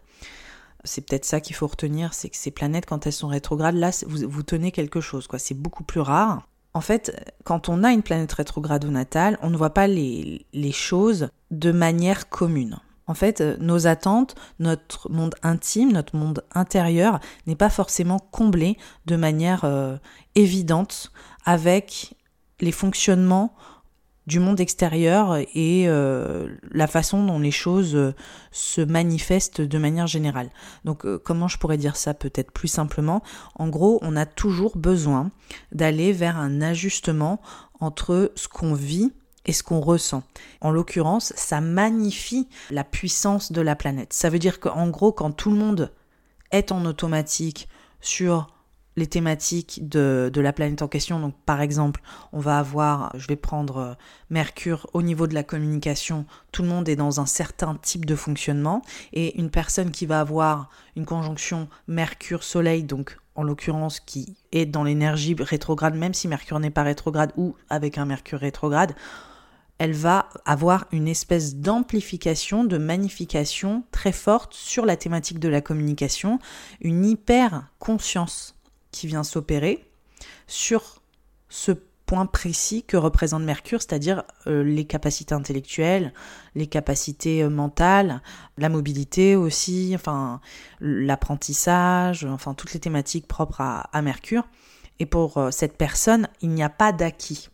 C'est 0.85 1.01
peut-être 1.01 1.25
ça 1.25 1.41
qu'il 1.41 1.57
faut 1.57 1.67
retenir, 1.67 2.13
c'est 2.15 2.29
que 2.29 2.37
ces 2.37 2.51
planètes, 2.51 2.87
quand 2.87 3.07
elles 3.07 3.13
sont 3.13 3.29
rétrogrades, 3.29 3.75
là, 3.75 3.91
vous, 4.07 4.29
vous 4.29 4.43
tenez 4.43 4.71
quelque 4.71 5.01
chose, 5.01 5.27
quoi. 5.27 5.39
C'est 5.39 5.55
beaucoup 5.55 5.83
plus 5.83 6.01
rare. 6.01 6.47
En 6.75 6.81
fait, 6.81 7.35
quand 7.45 7.69
on 7.69 7.85
a 7.85 7.93
une 7.93 8.03
planète 8.03 8.33
rétrograde 8.33 8.85
au 8.85 8.91
natal, 8.91 9.39
on 9.43 9.51
ne 9.51 9.57
voit 9.57 9.73
pas 9.73 9.87
les, 9.87 10.45
les 10.53 10.73
choses 10.73 11.29
de 11.51 11.73
manière 11.73 12.29
commune. 12.29 12.79
En 13.07 13.15
fait, 13.15 13.41
nos 13.61 13.87
attentes, 13.87 14.35
notre 14.59 15.11
monde 15.11 15.35
intime, 15.43 15.93
notre 15.93 16.17
monde 16.17 16.43
intérieur 16.53 17.21
n'est 17.47 17.57
pas 17.57 17.69
forcément 17.69 18.19
comblé 18.19 18.79
de 19.07 19.17
manière 19.17 19.65
euh, 19.65 19.97
évidente 20.35 21.13
avec 21.45 22.15
les 22.61 22.73
fonctionnements 22.73 23.55
du 24.27 24.41
monde 24.41 24.61
extérieur 24.61 25.37
et 25.37 25.85
euh, 25.87 26.49
la 26.71 26.87
façon 26.87 27.25
dont 27.25 27.39
les 27.39 27.51
choses 27.51 27.95
euh, 27.95 28.15
se 28.53 28.81
manifestent 28.81 29.61
de 29.61 29.79
manière 29.79 30.07
générale. 30.07 30.51
Donc 30.85 31.05
euh, 31.05 31.21
comment 31.23 31.49
je 31.49 31.59
pourrais 31.59 31.77
dire 31.77 31.97
ça 31.97 32.15
peut-être 32.15 32.51
plus 32.51 32.69
simplement? 32.69 33.23
En 33.57 33.69
gros, 33.69 33.99
on 34.03 34.17
a 34.17 34.27
toujours 34.27 34.77
besoin 34.77 35.31
d'aller 35.73 36.13
vers 36.13 36.39
un 36.39 36.63
ajustement 36.63 37.41
entre 37.81 38.33
ce 38.35 38.49
qu'on 38.49 38.75
vit 38.75 39.13
et 39.47 39.53
ce 39.53 39.63
qu'on 39.63 39.81
ressent. 39.81 40.23
En 40.63 40.71
l'occurrence, 40.71 41.35
ça 41.37 41.61
magnifie 41.61 42.49
la 42.71 42.83
puissance 42.83 43.53
de 43.53 43.61
la 43.61 43.77
planète. 43.77 44.15
Ça 44.15 44.31
veut 44.31 44.39
dire 44.39 44.59
qu'en 44.59 44.89
gros, 44.89 45.13
quand 45.13 45.33
tout 45.33 45.51
le 45.51 45.59
monde 45.59 45.93
est 46.51 46.73
en 46.73 46.87
automatique 46.87 47.69
sur 48.01 48.54
les 48.97 49.07
thématiques 49.07 49.89
de, 49.89 50.31
la 50.35 50.53
planète 50.53 50.83
en 50.83 50.89
question. 50.89 51.19
Donc, 51.21 51.35
par 51.47 51.61
exemple, 51.61 52.01
on 52.33 52.41
va 52.41 52.59
avoir, 52.59 53.13
je 53.17 53.27
vais 53.27 53.37
prendre 53.37 53.77
euh, 53.77 53.95
Mercure 54.31 54.89
au 54.93 55.03
niveau 55.03 55.27
de 55.27 55.35
la 55.35 55.43
communication. 55.43 56.27
Tout 56.53 56.63
le 56.63 56.69
monde 56.69 56.89
est 56.89 56.97
dans 56.97 57.21
un 57.21 57.27
certain 57.27 57.77
type 57.83 58.05
de 58.05 58.15
fonctionnement. 58.15 58.83
Et 59.13 59.39
une 59.39 59.51
personne 59.51 59.91
qui 59.91 60.07
va 60.07 60.21
avoir 60.21 60.71
une 60.97 61.07
conjonction 61.07 61.69
Mercure-Soleil, 61.89 62.85
donc 62.85 63.19
en 63.35 63.43
l'occurrence 63.43 63.99
qui 64.01 64.37
est 64.53 64.67
dans 64.67 64.85
l'énergie 64.85 65.35
rétrograde, 65.39 65.97
même 65.97 66.15
si 66.15 66.29
Mercure 66.29 66.61
n'est 66.61 66.71
pas 66.71 66.85
rétrograde 66.85 67.33
ou 67.37 67.57
avec 67.69 67.99
un 67.99 68.05
Mercure 68.05 68.39
rétrograde, 68.39 68.95
elle 69.79 69.93
va 69.93 70.29
avoir 70.45 70.87
une 70.93 71.09
espèce 71.09 71.57
d'amplification, 71.57 72.65
de 72.65 72.79
magnification 72.79 73.83
très 73.91 74.13
forte 74.13 74.55
sur 74.55 74.87
la 74.87 74.97
thématique 74.97 75.41
de 75.41 75.49
la 75.49 75.61
communication, 75.61 76.39
une 76.81 77.05
hyper 77.05 77.67
conscience 77.81 78.54
qui 78.95 79.09
vient 79.09 79.25
s'opérer 79.25 79.85
sur 80.47 81.03
ce 81.49 81.73
point 82.07 82.27
précis 82.27 82.85
que 82.85 82.97
représente 82.97 83.43
Mercure, 83.43 83.81
c'est-à-dire 83.81 84.25
euh, 84.47 84.63
les 84.63 84.85
capacités 84.85 85.35
intellectuelles, 85.35 86.13
les 86.55 86.67
capacités 86.67 87.43
euh, 87.43 87.51
mentales, 87.51 88.23
la 88.57 88.69
mobilité 88.69 89.37
aussi, 89.37 89.93
enfin 89.95 90.41
l'apprentissage, 90.81 92.25
enfin 92.25 92.55
toutes 92.55 92.73
les 92.75 92.81
thématiques 92.81 93.27
propres 93.27 93.61
à, 93.61 94.03
Mercure. 94.03 94.47
Et 95.01 95.07
pour 95.07 95.39
euh, 95.39 95.51
cette 95.51 95.77
personne, 95.77 96.29
il 96.41 96.51
n'y 96.51 96.63
a 96.63 96.69
pas 96.69 96.93
d'acquis. 96.93 97.49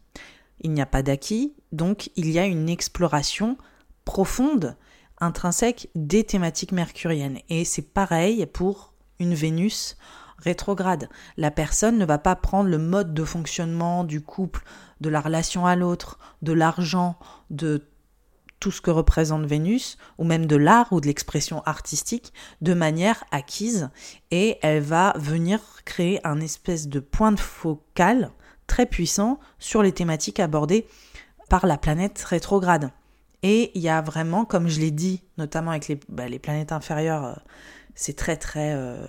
Il 0.60 0.72
n'y 0.72 0.82
a 0.82 0.86
pas 0.86 1.02
d'acquis, 1.02 1.54
donc 1.72 2.10
il 2.16 2.30
y 2.30 2.38
a 2.38 2.44
une 2.44 2.68
exploration 2.68 3.56
profonde, 4.04 4.76
intrinsèque 5.20 5.88
des 5.94 6.24
thématiques 6.24 6.72
mercuriennes. 6.72 7.38
Et 7.48 7.64
c'est 7.64 7.94
pareil 7.94 8.44
pour 8.46 8.92
une 9.20 9.34
Vénus 9.34 9.96
rétrograde. 10.42 11.08
La 11.36 11.50
personne 11.50 11.98
ne 11.98 12.04
va 12.04 12.18
pas 12.18 12.36
prendre 12.36 12.68
le 12.68 12.78
mode 12.78 13.14
de 13.14 13.24
fonctionnement 13.24 14.04
du 14.04 14.20
couple, 14.20 14.62
de 15.00 15.08
la 15.08 15.20
relation 15.20 15.66
à 15.66 15.76
l'autre, 15.76 16.18
de 16.42 16.52
l'argent, 16.52 17.18
de 17.50 17.86
tout 18.60 18.70
ce 18.70 18.82
que 18.82 18.90
représente 18.90 19.46
Vénus, 19.46 19.96
ou 20.18 20.24
même 20.24 20.46
de 20.46 20.56
l'art 20.56 20.92
ou 20.92 21.00
de 21.00 21.06
l'expression 21.06 21.62
artistique, 21.62 22.32
de 22.60 22.74
manière 22.74 23.24
acquise, 23.30 23.88
et 24.30 24.58
elle 24.60 24.82
va 24.82 25.14
venir 25.16 25.60
créer 25.86 26.24
un 26.26 26.40
espèce 26.40 26.86
de 26.88 27.00
point 27.00 27.32
de 27.32 27.40
focal 27.40 28.30
très 28.66 28.86
puissant 28.86 29.40
sur 29.58 29.82
les 29.82 29.92
thématiques 29.92 30.40
abordées 30.40 30.86
par 31.48 31.66
la 31.66 31.78
planète 31.78 32.22
rétrograde. 32.22 32.90
Et 33.42 33.72
il 33.74 33.80
y 33.80 33.88
a 33.88 34.02
vraiment, 34.02 34.44
comme 34.44 34.68
je 34.68 34.78
l'ai 34.80 34.90
dit, 34.90 35.22
notamment 35.38 35.70
avec 35.70 35.88
les, 35.88 35.98
bah, 36.08 36.26
planètes 36.40 36.72
inférieures, 36.72 37.24
euh, 37.24 37.34
c'est 37.94 38.16
très 38.16 38.36
très 38.36 38.74
euh, 38.74 39.06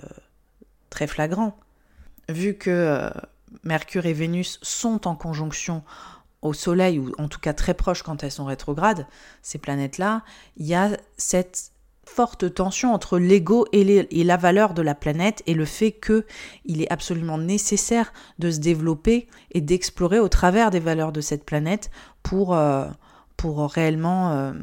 très 0.92 1.08
flagrant. 1.08 1.58
Vu 2.30 2.54
que 2.54 2.70
euh, 2.70 3.10
Mercure 3.64 4.06
et 4.06 4.14
Vénus 4.14 4.60
sont 4.62 5.08
en 5.08 5.16
conjonction 5.16 5.82
au 6.44 6.54
Soleil, 6.54 7.00
ou 7.00 7.12
en 7.18 7.28
tout 7.28 7.40
cas 7.40 7.54
très 7.54 7.74
proches 7.74 8.04
quand 8.04 8.24
elles 8.24 8.32
sont 8.32 8.46
rétrogrades, 8.46 9.08
ces 9.42 9.58
planètes-là, 9.58 10.24
il 10.58 10.68
y 10.68 10.76
a 10.76 10.90
cette 11.18 11.72
forte 12.06 12.54
tension 12.54 12.94
entre 12.94 13.20
l'ego 13.20 13.66
et, 13.72 14.08
la 14.24 14.38
valeur 14.38 14.74
de 14.74 14.82
la 14.82 14.96
planète 14.96 15.44
et 15.46 15.54
le 15.54 15.66
fait 15.66 15.92
que 15.92 16.26
il 16.66 16.82
est 16.82 16.92
absolument 16.92 17.38
nécessaire 17.38 18.12
de 18.40 18.52
se 18.52 18.60
développer 18.60 19.28
et 19.52 19.62
d'explorer 19.62 20.20
au 20.20 20.28
travers 20.28 20.72
des 20.72 20.80
valeurs 20.80 21.12
de 21.12 21.22
cette 21.22 21.46
planète 21.46 21.90
pour, 22.24 22.56
euh, 22.56 22.88
pour 23.38 23.70
réellement 23.70 24.32
euh, 24.32 24.54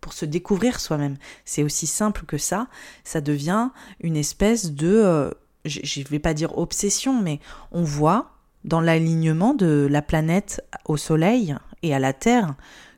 pour 0.00 0.12
se 0.12 0.26
découvrir 0.26 0.80
soi-même. 0.80 1.16
C'est 1.44 1.62
aussi 1.62 1.86
simple 1.86 2.24
que 2.26 2.36
ça. 2.36 2.66
Ça 3.04 3.20
devient 3.20 3.70
une 4.00 4.16
espèce 4.16 4.72
de 4.72 5.32
je 5.64 6.00
ne 6.00 6.08
vais 6.08 6.18
pas 6.18 6.34
dire 6.34 6.58
obsession, 6.58 7.20
mais 7.20 7.40
on 7.70 7.82
voit 7.82 8.32
dans 8.64 8.80
l'alignement 8.80 9.54
de 9.54 9.86
la 9.90 10.02
planète 10.02 10.64
au 10.84 10.96
Soleil 10.96 11.56
et 11.82 11.94
à 11.94 11.98
la 11.98 12.12
Terre 12.12 12.54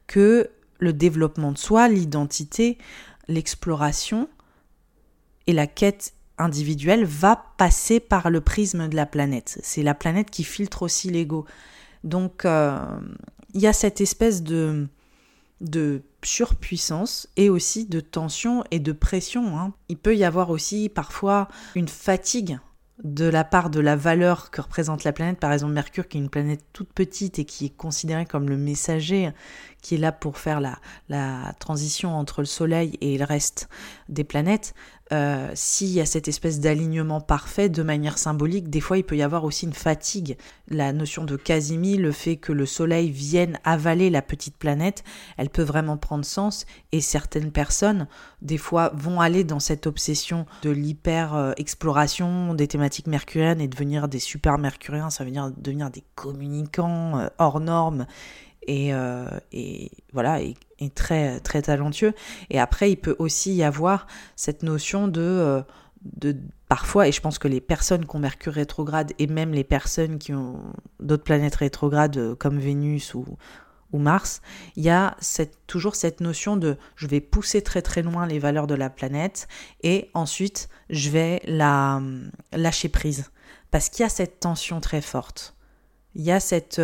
que 0.06 0.50
le 0.78 0.92
développement 0.92 1.52
de 1.52 1.58
soi, 1.58 1.88
l'identité, 1.88 2.78
l'exploration 3.28 4.28
et 5.46 5.52
la 5.52 5.66
quête 5.66 6.14
individuelle 6.36 7.04
va 7.04 7.42
passer 7.56 8.00
par 8.00 8.30
le 8.30 8.40
prisme 8.40 8.88
de 8.88 8.96
la 8.96 9.06
planète. 9.06 9.58
C'est 9.62 9.82
la 9.82 9.94
planète 9.94 10.30
qui 10.30 10.44
filtre 10.44 10.82
aussi 10.82 11.10
l'ego. 11.10 11.46
Donc 12.02 12.44
euh, 12.44 12.78
il 13.54 13.60
y 13.60 13.66
a 13.66 13.72
cette 13.72 14.00
espèce 14.00 14.42
de 14.42 14.88
de 15.64 16.02
surpuissance 16.22 17.28
et 17.36 17.50
aussi 17.50 17.86
de 17.86 18.00
tension 18.00 18.64
et 18.70 18.78
de 18.78 18.92
pression. 18.92 19.58
Hein. 19.58 19.72
Il 19.88 19.96
peut 19.96 20.16
y 20.16 20.24
avoir 20.24 20.50
aussi 20.50 20.88
parfois 20.88 21.48
une 21.74 21.88
fatigue 21.88 22.58
de 23.02 23.24
la 23.24 23.42
part 23.42 23.70
de 23.70 23.80
la 23.80 23.96
valeur 23.96 24.52
que 24.52 24.60
représente 24.60 25.02
la 25.02 25.12
planète, 25.12 25.40
par 25.40 25.52
exemple 25.52 25.72
Mercure 25.72 26.06
qui 26.06 26.16
est 26.16 26.20
une 26.20 26.30
planète 26.30 26.64
toute 26.72 26.92
petite 26.92 27.40
et 27.40 27.44
qui 27.44 27.66
est 27.66 27.76
considérée 27.76 28.24
comme 28.24 28.48
le 28.48 28.56
messager 28.56 29.30
qui 29.82 29.96
est 29.96 29.98
là 29.98 30.12
pour 30.12 30.38
faire 30.38 30.60
la, 30.60 30.78
la 31.08 31.54
transition 31.58 32.16
entre 32.16 32.40
le 32.40 32.46
Soleil 32.46 32.96
et 33.00 33.18
le 33.18 33.24
reste 33.24 33.68
des 34.08 34.22
planètes, 34.22 34.74
euh, 35.12 35.50
s'il 35.54 35.90
y 35.90 36.00
a 36.00 36.06
cette 36.06 36.28
espèce 36.28 36.60
d'alignement 36.60 37.20
parfait 37.20 37.68
de 37.68 37.82
manière 37.82 38.16
symbolique, 38.16 38.70
des 38.70 38.80
fois 38.80 38.96
il 38.96 39.04
peut 39.04 39.16
y 39.16 39.22
avoir 39.22 39.44
aussi 39.44 39.66
une 39.66 39.74
fatigue. 39.74 40.38
La 40.68 40.94
notion 40.94 41.24
de 41.24 41.36
Casimir, 41.36 42.00
le 42.00 42.10
fait 42.10 42.36
que 42.36 42.52
le 42.52 42.64
Soleil 42.64 43.10
vienne 43.10 43.58
avaler 43.64 44.08
la 44.08 44.22
petite 44.22 44.56
planète, 44.56 45.04
elle 45.36 45.50
peut 45.50 45.62
vraiment 45.62 45.98
prendre 45.98 46.24
sens 46.24 46.64
et 46.92 47.02
certaines 47.02 47.52
personnes, 47.52 48.06
des 48.40 48.56
fois, 48.56 48.92
vont 48.94 49.20
aller 49.20 49.44
dans 49.44 49.60
cette 49.60 49.86
obsession 49.86 50.46
de 50.62 50.70
l'hyper-exploration 50.70 52.54
des 52.54 52.66
thématiques 52.66 53.06
mercuriennes 53.06 53.60
et 53.60 53.68
devenir 53.68 54.08
des 54.08 54.18
super 54.18 54.56
mercuriens, 54.58 55.10
ça 55.10 55.24
veut 55.24 55.30
dire 55.30 55.50
devenir 55.56 55.90
des 55.90 56.04
communicants 56.14 57.18
euh, 57.18 57.28
hors 57.38 57.60
normes 57.60 58.06
et, 58.66 58.94
euh, 58.94 59.26
et 59.52 59.90
voilà 60.12 60.40
et, 60.40 60.54
très 60.94 61.40
très 61.40 61.62
talentueux 61.62 62.12
et 62.50 62.60
après 62.60 62.90
il 62.90 62.96
peut 62.96 63.16
aussi 63.18 63.54
y 63.54 63.62
avoir 63.62 64.06
cette 64.36 64.62
notion 64.62 65.08
de 65.08 65.22
euh, 65.22 65.62
de 66.02 66.36
parfois 66.68 67.08
et 67.08 67.12
je 67.12 67.22
pense 67.22 67.38
que 67.38 67.48
les 67.48 67.62
personnes 67.62 68.04
qui 68.04 68.14
ont 68.14 68.18
Mercure 68.18 68.52
rétrograde 68.52 69.12
et 69.18 69.26
même 69.26 69.52
les 69.52 69.64
personnes 69.64 70.18
qui 70.18 70.34
ont 70.34 70.60
d'autres 71.00 71.24
planètes 71.24 71.54
rétrogrades 71.54 72.18
euh, 72.18 72.34
comme 72.34 72.58
Vénus 72.58 73.14
ou 73.14 73.24
Mars, 73.96 74.42
il 74.74 74.82
y 74.82 74.90
a 74.90 75.16
toujours 75.68 75.94
cette 75.94 76.20
notion 76.20 76.56
de 76.56 76.76
je 76.96 77.06
vais 77.06 77.20
pousser 77.20 77.62
très 77.62 77.80
très 77.80 78.02
loin 78.02 78.26
les 78.26 78.40
valeurs 78.40 78.66
de 78.66 78.74
la 78.74 78.90
planète 78.90 79.46
et 79.84 80.10
ensuite 80.14 80.68
je 80.90 81.10
vais 81.10 81.40
la 81.44 82.02
lâcher 82.52 82.88
prise 82.88 83.30
parce 83.70 83.88
qu'il 83.88 84.02
y 84.02 84.06
a 84.06 84.08
cette 84.08 84.40
tension 84.40 84.80
très 84.80 85.00
forte. 85.00 85.54
Il 86.16 86.22
y 86.22 86.32
a 86.32 86.40
cette 86.40 86.80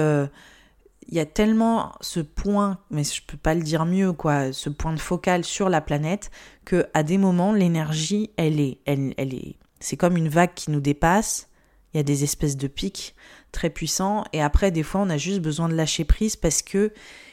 il 1.11 1.17
y 1.17 1.21
a 1.21 1.26
tellement 1.26 1.93
ce 2.00 2.21
point, 2.21 2.79
mais 2.90 3.02
je 3.02 3.21
peux 3.26 3.37
pas 3.37 3.55
le 3.55 3.62
dire 3.62 3.85
mieux, 3.85 4.12
quoi, 4.12 4.52
ce 4.52 4.71
point 4.71 4.93
de 4.93 5.00
focal 5.00 5.45
sur 5.45 5.69
la 5.69 5.81
planète, 5.81 6.31
que 6.64 6.87
à 6.95 7.02
des 7.02 7.19
moments, 7.19 7.52
l'énergie, 7.52 8.31
elle 8.37 8.61
est, 8.61 8.79
elle, 8.87 9.12
est, 9.19 9.57
c'est 9.81 9.97
comme 9.97 10.17
une 10.17 10.29
vague 10.29 10.55
qui 10.55 10.71
nous 10.71 10.81
dépasse. 10.81 11.49
Il 11.93 11.97
y 11.97 12.00
a 12.00 12.05
des 12.05 12.23
espèces 12.23 12.57
de 12.57 12.69
pics 12.69 13.17
très 13.50 13.71
puissants, 13.71 14.25
et 14.33 14.40
après, 14.40 14.71
des 14.71 14.85
fois, 14.85 15.00
on 15.00 15.11
a 15.11 15.17
juste 15.17 15.40
besoin 15.40 15.69
de 15.69 15.75
lâcher 15.75 16.05
prise 16.05 16.37
parce 16.37 16.62
que 16.62 16.93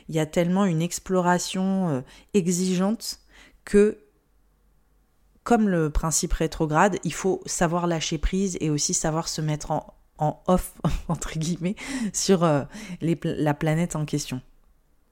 il 0.10 0.15
y 0.15 0.19
a 0.19 0.25
tellement 0.25 0.65
une 0.65 0.81
exploration 0.81 1.89
euh, 1.89 2.01
exigeante 2.34 3.19
que 3.63 4.00
comme 5.43 5.69
le 5.69 5.91
principe 5.91 6.34
rétrograde, 6.34 6.98
il 7.03 7.13
faut 7.13 7.41
savoir 7.46 7.86
lâcher 7.86 8.17
prise 8.17 8.57
et 8.60 8.69
aussi 8.69 8.93
savoir 8.93 9.27
se 9.27 9.41
mettre 9.41 9.72
en, 9.72 9.97
en 10.17 10.41
off, 10.47 10.74
entre 11.07 11.38
guillemets, 11.38 11.75
sur 12.13 12.43
euh, 12.43 12.63
la 13.01 13.53
planète 13.53 13.95
en 13.95 14.05
question. 14.05 14.41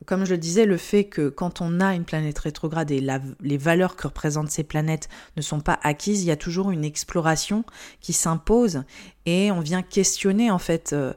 Comme 0.05 0.25
je 0.25 0.31
le 0.31 0.38
disais, 0.38 0.65
le 0.65 0.77
fait 0.77 1.05
que 1.05 1.29
quand 1.29 1.62
on 1.62 1.79
a 1.79 1.95
une 1.95 2.03
planète 2.03 2.38
rétrograde 2.38 2.91
et 2.91 3.03
les 3.41 3.57
valeurs 3.57 3.95
que 3.95 4.07
représentent 4.07 4.51
ces 4.51 4.63
planètes 4.63 5.09
ne 5.38 5.41
sont 5.41 5.62
pas 5.62 5.79
acquises, 5.83 6.21
il 6.21 6.27
y 6.27 6.31
a 6.31 6.35
toujours 6.35 6.69
une 6.69 6.83
exploration 6.83 7.63
qui 8.01 8.13
s'impose 8.13 8.83
et 9.25 9.51
on 9.51 9.62
vient 9.62 9.81
questionner 9.81 10.51
en 10.51 10.59
fait 10.59 10.93
euh, 10.93 11.13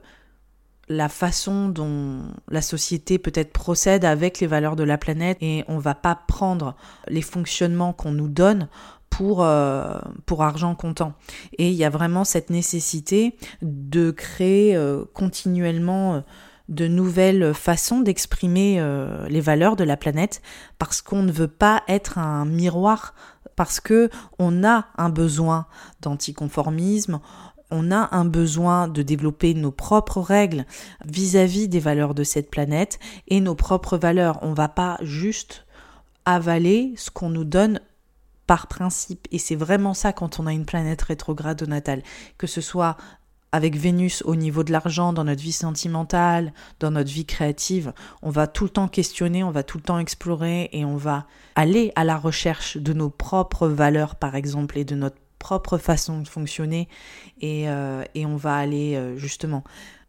la 0.89 1.09
façon 1.11 1.69
dont 1.69 2.23
la 2.49 2.63
société 2.63 3.19
peut-être 3.19 3.53
procède 3.53 4.05
avec 4.05 4.41
les 4.41 4.47
valeurs 4.47 4.77
de 4.77 4.85
la 4.85 4.97
planète 4.97 5.37
et 5.43 5.65
on 5.69 5.79
va 5.79 5.95
pas 5.95 6.15
prendre 6.15 6.75
les 7.09 7.21
fonctionnements 7.21 7.93
qu'on 7.93 8.13
nous 8.13 8.29
donne 8.29 8.69
pour, 9.11 9.43
euh, 9.43 9.99
pour 10.27 10.43
argent 10.43 10.75
comptant. 10.75 11.15
Et 11.59 11.69
il 11.69 11.75
y 11.75 11.85
a 11.85 11.91
vraiment 11.91 12.25
cette 12.25 12.51
nécessité 12.51 13.37
de 13.63 14.11
créer 14.11 14.77
euh, 14.77 15.05
continuellement 15.13 16.15
euh, 16.15 16.21
de 16.69 16.87
nouvelles 16.87 17.55
façons 17.55 18.01
d'exprimer 18.01 18.79
les 19.31 19.41
valeurs 19.41 19.75
de 19.75 19.85
la 19.85 19.97
planète 19.97 20.43
parce 20.79 21.01
qu'on 21.01 21.23
ne 21.23 21.33
veut 21.33 21.49
pas 21.49 21.83
être 21.89 22.19
un 22.19 22.45
miroir 22.45 23.15
parce 23.57 23.81
que 23.81 24.11
on 24.39 24.63
a 24.65 24.85
un 24.99 25.09
besoin 25.09 25.65
d'anticonformisme, 26.03 27.21
on 27.71 27.91
a 27.91 28.15
un 28.15 28.27
besoin 28.27 28.87
de 28.87 29.01
développer 29.01 29.55
nos 29.55 29.71
propres 29.71 30.21
règles 30.21 30.67
vis-à-vis 31.07 31.69
-vis 31.69 31.69
des 31.71 31.81
valeurs 31.81 32.15
de 32.15 32.23
cette 32.23 32.51
planète 32.51 32.99
et 33.29 33.41
nos 33.41 33.55
propres 33.55 33.97
valeurs. 33.97 34.39
On 34.43 34.53
va 34.53 34.69
pas 34.69 34.99
juste 35.01 35.65
avaler 36.27 36.93
ce 36.99 37.11
qu'on 37.11 37.31
nous 37.31 37.45
donne 37.45 37.81
par 38.49 38.67
principe. 38.67 39.29
Et 39.31 39.39
c'est 39.39 39.55
vraiment 39.55 39.95
ça 39.95 40.13
quand 40.13 40.41
on 40.41 40.47
a 40.49 40.53
une 40.53 40.65
planète 40.65 41.03
rétrograde 41.03 41.63
au 41.63 41.67
natal. 41.67 42.03
Que 42.39 42.49
ce 42.49 42.61
soit 42.61 42.97
avec 43.53 43.77
Vénus 43.77 44.23
au 44.27 44.35
niveau 44.35 44.65
de 44.65 44.73
l'argent, 44.73 45.13
dans 45.13 45.25
notre 45.25 45.43
vie 45.43 45.53
sentimentale, 45.53 46.53
dans 46.81 46.91
notre 46.91 47.11
vie 47.11 47.25
créative, 47.25 47.93
on 48.23 48.31
va 48.31 48.47
tout 48.47 48.65
le 48.65 48.71
temps 48.71 48.89
questionner, 48.89 49.45
on 49.45 49.51
va 49.51 49.63
tout 49.63 49.79
le 49.79 49.85
temps 49.85 49.99
explorer 49.99 50.69
et 50.73 50.85
on 50.85 50.97
va 50.97 51.27
aller 51.55 51.93
à 51.95 52.05
la 52.05 52.17
recherche 52.17 52.77
de 52.77 52.93
nos 52.93 53.11
propres 53.11 53.69
valeurs, 53.69 54.17
par 54.17 54.35
exemple, 54.35 54.77
et 54.77 54.85
de 54.85 54.95
notre 54.95 55.17
propre 55.39 55.79
façon 55.79 56.21
de 56.21 56.29
fonctionner 56.29 56.89
et, 57.41 57.69
euh, 57.69 58.03
on 58.17 58.37
va 58.37 58.57
aller 58.57 58.97
euh, 58.97 59.17
justement 59.17 59.63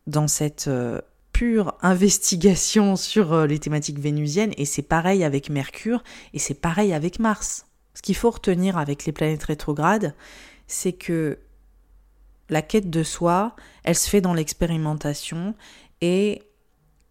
dans 0.08 0.28
cette 0.28 0.68
euh, 0.68 1.00
pure 1.34 1.76
investigation 1.82 2.96
sur 2.96 3.46
les 3.46 3.60
thématiques 3.60 4.00
vénusiennes 4.00 4.54
et 4.58 4.66
c'est 4.66 4.82
pareil 4.82 5.24
avec 5.24 5.50
Mercure 5.50 6.04
et 6.34 6.40
c'est 6.40 6.60
pareil 6.60 6.94
avec 6.94 7.20
Mars. 7.20 7.69
Ce 8.00 8.02
qu'il 8.02 8.16
faut 8.16 8.32
retenir 8.32 8.78
avec 8.78 9.04
les 9.04 9.12
planètes 9.12 9.44
rétrogrades, 9.44 10.16
c'est 10.68 10.94
que 10.94 11.38
la 12.48 12.62
quête 12.62 12.90
de 12.90 13.04
soi, 13.04 13.58
elle 13.84 13.98
se 13.98 14.10
fait 14.10 14.22
dans 14.22 14.34
l'expérimentation 14.34 15.54
et 16.00 16.42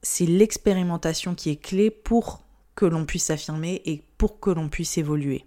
c'est 0.00 0.24
l'expérimentation 0.24 1.34
qui 1.34 1.50
est 1.50 1.62
clé 1.62 1.90
pour 1.90 2.42
que 2.74 2.86
l'on 2.86 3.04
puisse 3.04 3.24
s'affirmer 3.24 3.82
et 3.84 4.02
pour 4.16 4.40
que 4.40 4.48
l'on 4.48 4.70
puisse 4.70 4.96
évoluer. 4.96 5.44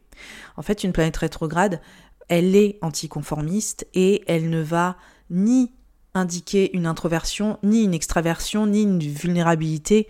En 0.57 0.61
fait, 0.61 0.83
une 0.83 0.93
planète 0.93 1.17
rétrograde, 1.17 1.81
elle 2.27 2.55
est 2.55 2.77
anticonformiste 2.83 3.87
et 3.95 4.21
elle 4.27 4.47
ne 4.47 4.61
va 4.61 4.95
ni 5.31 5.71
indiquer 6.13 6.69
une 6.77 6.85
introversion, 6.85 7.57
ni 7.63 7.83
une 7.83 7.95
extraversion, 7.95 8.67
ni 8.67 8.83
une 8.83 8.99
vulnérabilité, 8.99 10.07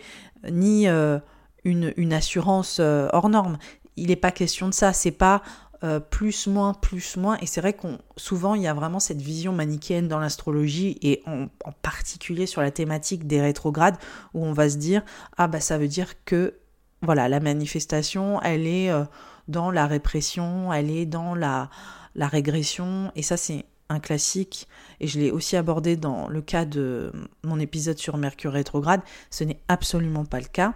ni 0.51 0.89
euh, 0.89 1.19
une, 1.63 1.93
une, 1.95 2.11
assurance 2.11 2.79
euh, 2.81 3.07
hors 3.13 3.29
norme. 3.29 3.57
Il 3.97 4.07
n'est 4.07 4.15
pas 4.15 4.31
question 4.31 4.67
de 4.67 4.73
ça. 4.73 4.93
C'est 4.93 5.11
pas 5.11 5.41
euh, 5.83 5.99
plus, 5.99 6.45
moins, 6.45 6.75
plus, 6.75 7.17
moins. 7.17 7.37
Et 7.41 7.47
c'est 7.47 7.59
vrai 7.59 7.73
qu'on 7.73 7.97
souvent 8.15 8.53
il 8.53 8.61
y 8.61 8.67
a 8.67 8.73
vraiment 8.73 8.99
cette 8.99 9.21
vision 9.21 9.51
manichéenne 9.51 10.07
dans 10.07 10.19
l'astrologie 10.19 10.99
et 11.01 11.23
en, 11.25 11.47
particulier 11.81 12.45
sur 12.45 12.61
la 12.61 12.69
thématique 12.69 13.25
des 13.25 13.41
rétrogrades 13.41 13.97
où 14.35 14.45
on 14.45 14.53
va 14.53 14.69
se 14.69 14.77
dire 14.77 15.01
ah 15.37 15.47
bah 15.47 15.59
ça 15.59 15.79
veut 15.79 15.87
dire 15.87 16.23
que 16.23 16.53
voilà 17.01 17.27
la 17.27 17.39
manifestation 17.39 18.39
elle 18.43 18.67
est 18.67 18.91
euh, 18.91 19.05
dans 19.47 19.71
la 19.71 19.87
répression, 19.87 20.71
elle 20.71 20.91
est 20.91 21.07
dans 21.07 21.33
la, 21.33 21.71
la 22.13 22.27
régression 22.27 23.11
et 23.15 23.23
ça 23.23 23.35
c'est 23.35 23.65
un 23.89 23.99
classique 23.99 24.67
et 24.99 25.07
je 25.07 25.19
l'ai 25.19 25.31
aussi 25.31 25.57
abordé 25.57 25.97
dans 25.97 26.27
le 26.27 26.43
cas 26.43 26.65
de 26.65 27.11
mon 27.43 27.59
épisode 27.59 27.97
sur 27.97 28.17
Mercure 28.17 28.53
rétrograde. 28.53 29.01
Ce 29.31 29.43
n'est 29.43 29.59
absolument 29.67 30.25
pas 30.25 30.39
le 30.39 30.45
cas. 30.45 30.75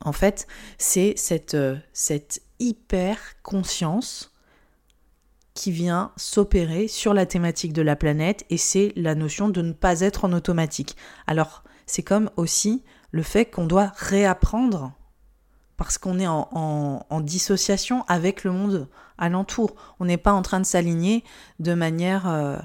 En 0.00 0.12
fait, 0.12 0.46
c'est 0.78 1.14
cette, 1.16 1.54
euh, 1.54 1.78
hyper 2.58 3.18
conscience 3.42 4.32
qui 5.54 5.70
vient 5.70 6.12
s'opérer 6.16 6.88
sur 6.88 7.14
la 7.14 7.26
thématique 7.26 7.72
de 7.72 7.82
la 7.82 7.96
planète 7.96 8.44
et 8.50 8.56
c'est 8.56 8.92
la 8.96 9.14
notion 9.14 9.48
de 9.48 9.62
ne 9.62 9.72
pas 9.72 10.00
être 10.00 10.24
en 10.24 10.32
automatique. 10.32 10.96
Alors, 11.26 11.62
c'est 11.86 12.02
comme 12.02 12.30
aussi 12.36 12.82
le 13.12 13.22
fait 13.22 13.46
qu'on 13.46 13.66
doit 13.66 13.92
réapprendre 13.96 14.92
parce 15.76 15.98
qu'on 15.98 16.18
est 16.18 16.26
en, 16.26 17.20
dissociation 17.20 18.04
avec 18.08 18.44
le 18.44 18.52
monde 18.52 18.88
alentour. 19.18 19.74
On 20.00 20.04
n'est 20.04 20.16
pas 20.16 20.32
en 20.32 20.42
train 20.42 20.60
de 20.60 20.66
s'aligner 20.66 21.24
de 21.58 21.74
manière 21.74 22.28
euh, 22.28 22.58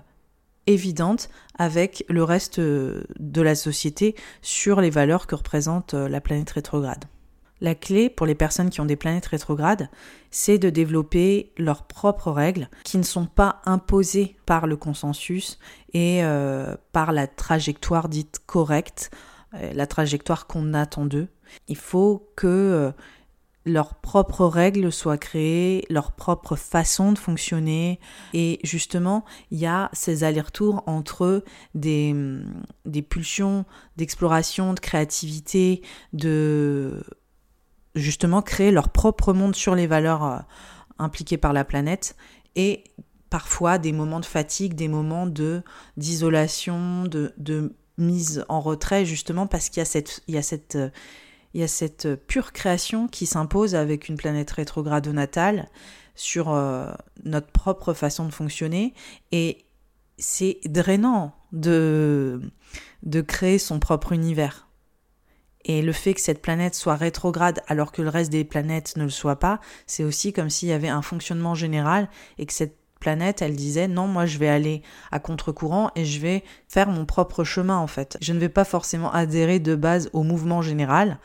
évidente 0.68 1.30
avec 1.58 2.06
le 2.08 2.24
reste 2.24 2.60
euh, 2.60 3.04
de 3.20 3.42
la 3.42 3.56
société 3.56 4.16
sur 4.42 4.82
les 4.82 4.90
valeurs 4.90 5.28
que 5.28 5.36
représente 5.36 5.94
la 5.94 6.22
planète 6.22 6.52
rétrograde. 6.52 7.06
La 7.62 7.76
clé 7.76 8.10
pour 8.10 8.26
les 8.26 8.36
personnes 8.36 8.70
qui 8.70 8.80
ont 8.80 8.86
des 8.86 8.96
planètes 8.96 9.26
rétrogrades, 9.26 9.90
c'est 10.32 10.58
de 10.58 10.70
développer 10.70 11.52
leurs 11.58 11.84
propres 11.84 12.32
règles 12.32 12.70
qui 12.84 12.98
ne 12.98 13.04
sont 13.04 13.26
pas 13.26 13.62
imposées 13.66 14.38
par 14.46 14.68
le 14.68 14.78
consensus 14.78 15.60
et 15.94 16.24
euh, 16.24 16.76
par 16.94 17.12
la 17.12 17.28
trajectoire 17.28 18.08
dite 18.08 18.40
correcte, 18.46 19.12
euh, 19.56 19.74
la 19.74 19.88
trajectoire 19.88 20.48
qu'on 20.48 20.74
attend 20.74 21.06
d'eux. 21.06 21.28
Il 21.68 21.76
faut 21.76 22.32
que 22.36 22.48
euh, 22.48 22.92
leurs 23.66 23.96
propres 23.96 24.46
règles 24.46 24.92
soient 24.92 25.18
créées, 25.18 25.86
leur 25.90 26.14
propre 26.14 26.56
façon 26.56 27.12
de 27.12 27.18
fonctionner. 27.18 28.00
Et 28.34 28.60
justement, 28.64 29.26
il 29.52 29.60
y 29.60 29.66
a 29.66 29.90
ces 29.92 30.24
allers-retours 30.24 30.84
entre 30.88 31.44
des, 31.76 32.16
des 32.86 33.02
pulsions 33.02 33.66
d'exploration, 33.98 34.74
de 34.74 34.80
créativité, 34.80 35.82
de 36.14 37.04
justement 38.00 38.42
créer 38.42 38.72
leur 38.72 38.90
propre 38.90 39.34
monde 39.34 39.56
sur 39.56 39.76
les 39.76 39.88
valeurs 39.88 40.24
euh, 40.24 40.38
impliquées 40.98 41.38
par 41.38 41.54
la 41.54 41.64
planète 41.64 42.16
et 42.56 42.84
parfois 43.30 43.78
des 43.78 43.92
moments 43.92 44.20
de 44.20 44.26
fatigue, 44.26 44.74
des 44.74 44.88
moments 44.88 45.28
de 45.28 45.62
d'isolation, 45.98 47.04
de, 47.04 47.76
mise 47.98 48.46
en 48.48 48.62
retrait 48.62 49.06
justement 49.06 49.46
parce 49.46 49.70
qu'il 49.70 49.84
euh, 49.84 50.90
y 51.54 51.64
a 51.64 51.68
cette 51.68 52.16
pure 52.28 52.54
création 52.54 53.08
qui 53.10 53.26
s'impose 53.26 53.76
avec 53.76 54.08
une 54.08 54.16
planète 54.16 54.52
rétrograde 54.52 55.08
natale 55.10 55.68
sur 56.16 56.50
euh, 56.50 56.90
notre 57.26 57.52
propre 57.52 57.94
façon 57.94 58.26
de 58.26 58.32
fonctionner. 58.32 58.94
Et 59.34 59.66
c'est 60.18 60.60
drainant 60.66 61.36
de 61.52 62.42
de 63.04 63.22
créer 63.22 63.60
son 63.60 63.80
propre 63.80 64.12
univers 64.12 64.69
et 65.66 65.82
le 65.82 65.92
fait 65.92 66.14
que 66.14 66.22
cette 66.22 66.42
planète 66.42 66.76
soit 66.76 66.96
rétrograde 66.96 67.62
alors 67.68 67.92
que 67.92 68.02
le 68.02 68.10
reste 68.10 68.32
des 68.32 68.44
planètes 68.44 68.96
ne 68.96 69.04
le 69.04 69.10
soit 69.10 69.38
pas, 69.38 69.60
c'est 69.88 70.04
aussi 70.04 70.34
comme 70.34 70.50
s'il 70.50 70.70
y 70.70 70.74
avait 70.74 70.88
un 70.88 71.02
fonctionnement 71.02 71.56
général 71.56 72.10
et 72.38 72.46
que 72.46 72.54
cette 72.54 72.78
planète, 73.00 73.42
elle 73.42 73.56
disait 73.56 73.88
non, 73.88 74.08
moi 74.08 74.26
je 74.26 74.38
vais 74.38 74.50
aller 74.50 74.82
à 75.12 75.20
contre-courant 75.20 75.92
et 75.96 76.06
je 76.06 76.20
vais 76.20 76.44
faire 76.68 76.90
mon 76.90 77.06
propre 77.06 77.44
chemin 77.44 77.78
en 77.78 77.88
fait. 77.88 78.18
Je 78.22 78.34
ne 78.34 78.40
vais 78.40 78.50
pas 78.50 78.66
forcément 78.66 79.12
adhérer 79.12 79.60
de 79.60 79.76
base 79.76 80.10
au 80.14 80.24
mouvement 80.24 80.62
général 80.62 81.20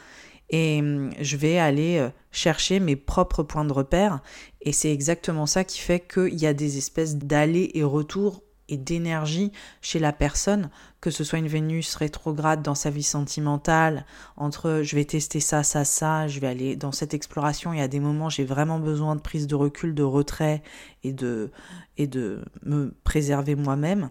et 0.51 0.81
hum, 0.81 1.11
je 1.21 1.37
vais 1.37 1.59
aller 1.59 1.99
euh, 1.99 2.11
chercher 2.31 2.81
mes 2.81 2.97
propres 2.97 3.43
points 3.43 3.65
de 3.65 3.73
repère 3.73 4.21
et 4.61 4.73
c'est 4.73 4.93
exactement 4.93 5.47
ça 5.47 5.65
qui 5.65 5.81
fait 5.81 6.01
qu'il 6.01 6.41
y 6.41 6.47
a 6.47 6.55
des 6.55 6.79
espèces 6.79 7.17
d'allers 7.17 7.71
et 7.75 7.83
retours 7.83 8.43
et 8.69 8.77
d'énergie 8.77 9.53
chez 9.83 9.99
la 9.99 10.13
personne, 10.13 10.71
que 11.01 11.11
ce 11.11 11.23
soit 11.23 11.39
une 11.39 11.49
Vénus 11.49 11.95
rétrograde 11.97 12.63
dans 12.63 12.75
sa 12.75 12.91
vie 12.91 13.03
sentimentale, 13.03 14.07
entre 14.37 14.81
je 14.83 14.97
vais 14.97 15.05
tester 15.05 15.41
ça, 15.41 15.63
ça, 15.63 15.85
ça, 15.85 16.29
je 16.29 16.41
vais 16.41 16.47
aller 16.47 16.77
dans 16.77 16.93
cette 16.93 17.15
exploration 17.15 17.73
et 17.73 17.81
à 17.81 17.89
des 17.89 18.01
moments 18.01 18.31
j'ai 18.31 18.45
vraiment 18.45 18.79
besoin 18.79 19.17
de 19.17 19.21
prise 19.21 19.47
de 19.47 19.55
recul, 19.55 19.95
de 19.95 20.03
retrait 20.03 20.63
et 21.03 21.13
de, 21.13 21.51
et 21.99 22.07
de 22.07 22.43
me 22.63 22.95
préserver 23.05 23.55
moi-même. 23.55 24.11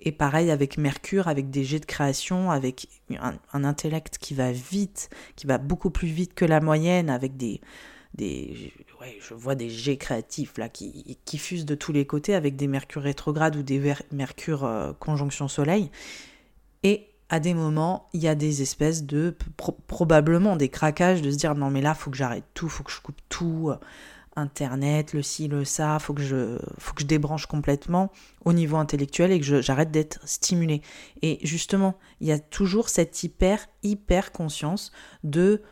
Et 0.00 0.12
pareil 0.12 0.50
avec 0.50 0.76
Mercure, 0.76 1.28
avec 1.28 1.50
des 1.50 1.64
jets 1.64 1.80
de 1.80 1.86
création, 1.86 2.50
avec 2.50 2.88
un 3.18 3.64
intellect 3.64 4.18
qui 4.18 4.34
va 4.34 4.52
vite, 4.52 5.08
qui 5.36 5.46
va 5.46 5.56
beaucoup 5.56 5.90
plus 5.90 6.08
vite 6.08 6.34
que 6.34 6.44
la 6.44 6.60
moyenne, 6.60 7.08
avec 7.08 7.38
des, 7.38 7.62
des 8.14 8.72
ouais, 9.00 9.18
je 9.20 9.34
vois 9.34 9.54
des 9.54 9.68
jets 9.68 9.96
créatifs 9.96 10.56
là 10.56 10.68
qui, 10.68 11.18
qui 11.24 11.38
fusent 11.38 11.66
de 11.66 11.74
tous 11.74 11.92
les 11.92 12.06
côtés 12.06 12.34
avec 12.34 12.56
des 12.56 12.66
mercures 12.66 13.02
rétrogrades 13.02 13.56
ou 13.56 13.62
des 13.62 13.94
mercures 14.12 14.64
euh, 14.64 14.92
conjonction 14.92 15.48
soleil. 15.48 15.90
Et 16.82 17.08
à 17.28 17.40
des 17.40 17.54
moments 17.54 18.08
il 18.12 18.22
y 18.22 18.28
a 18.28 18.34
des 18.34 18.62
espèces 18.62 19.04
de 19.04 19.34
probablement 19.86 20.56
des 20.56 20.68
craquages 20.68 21.22
de 21.22 21.30
se 21.30 21.36
dire 21.36 21.54
non 21.54 21.70
mais 21.70 21.80
là 21.80 21.94
faut 21.94 22.10
que 22.10 22.16
j'arrête 22.16 22.44
tout 22.54 22.68
faut 22.68 22.84
que 22.84 22.92
je 22.92 23.00
coupe 23.00 23.20
tout 23.28 23.70
euh, 23.70 23.76
internet 24.36 25.14
le 25.14 25.22
ci 25.22 25.48
le 25.48 25.64
ça 25.64 25.98
faut 25.98 26.12
que 26.12 26.22
je 26.22 26.58
faut 26.78 26.94
que 26.94 27.00
je 27.00 27.06
débranche 27.06 27.46
complètement 27.46 28.12
au 28.44 28.52
niveau 28.52 28.76
intellectuel 28.76 29.32
et 29.32 29.40
que 29.40 29.62
j'arrête 29.62 29.90
d'être 29.90 30.20
stimulé 30.28 30.82
et 31.22 31.38
justement 31.42 31.96
il 32.20 32.28
y 32.28 32.32
a 32.32 32.38
toujours 32.38 32.90
cette 32.90 33.22
hyper 33.22 33.66
hyper 33.82 34.30
conscience 34.30 34.92
de 35.24 35.62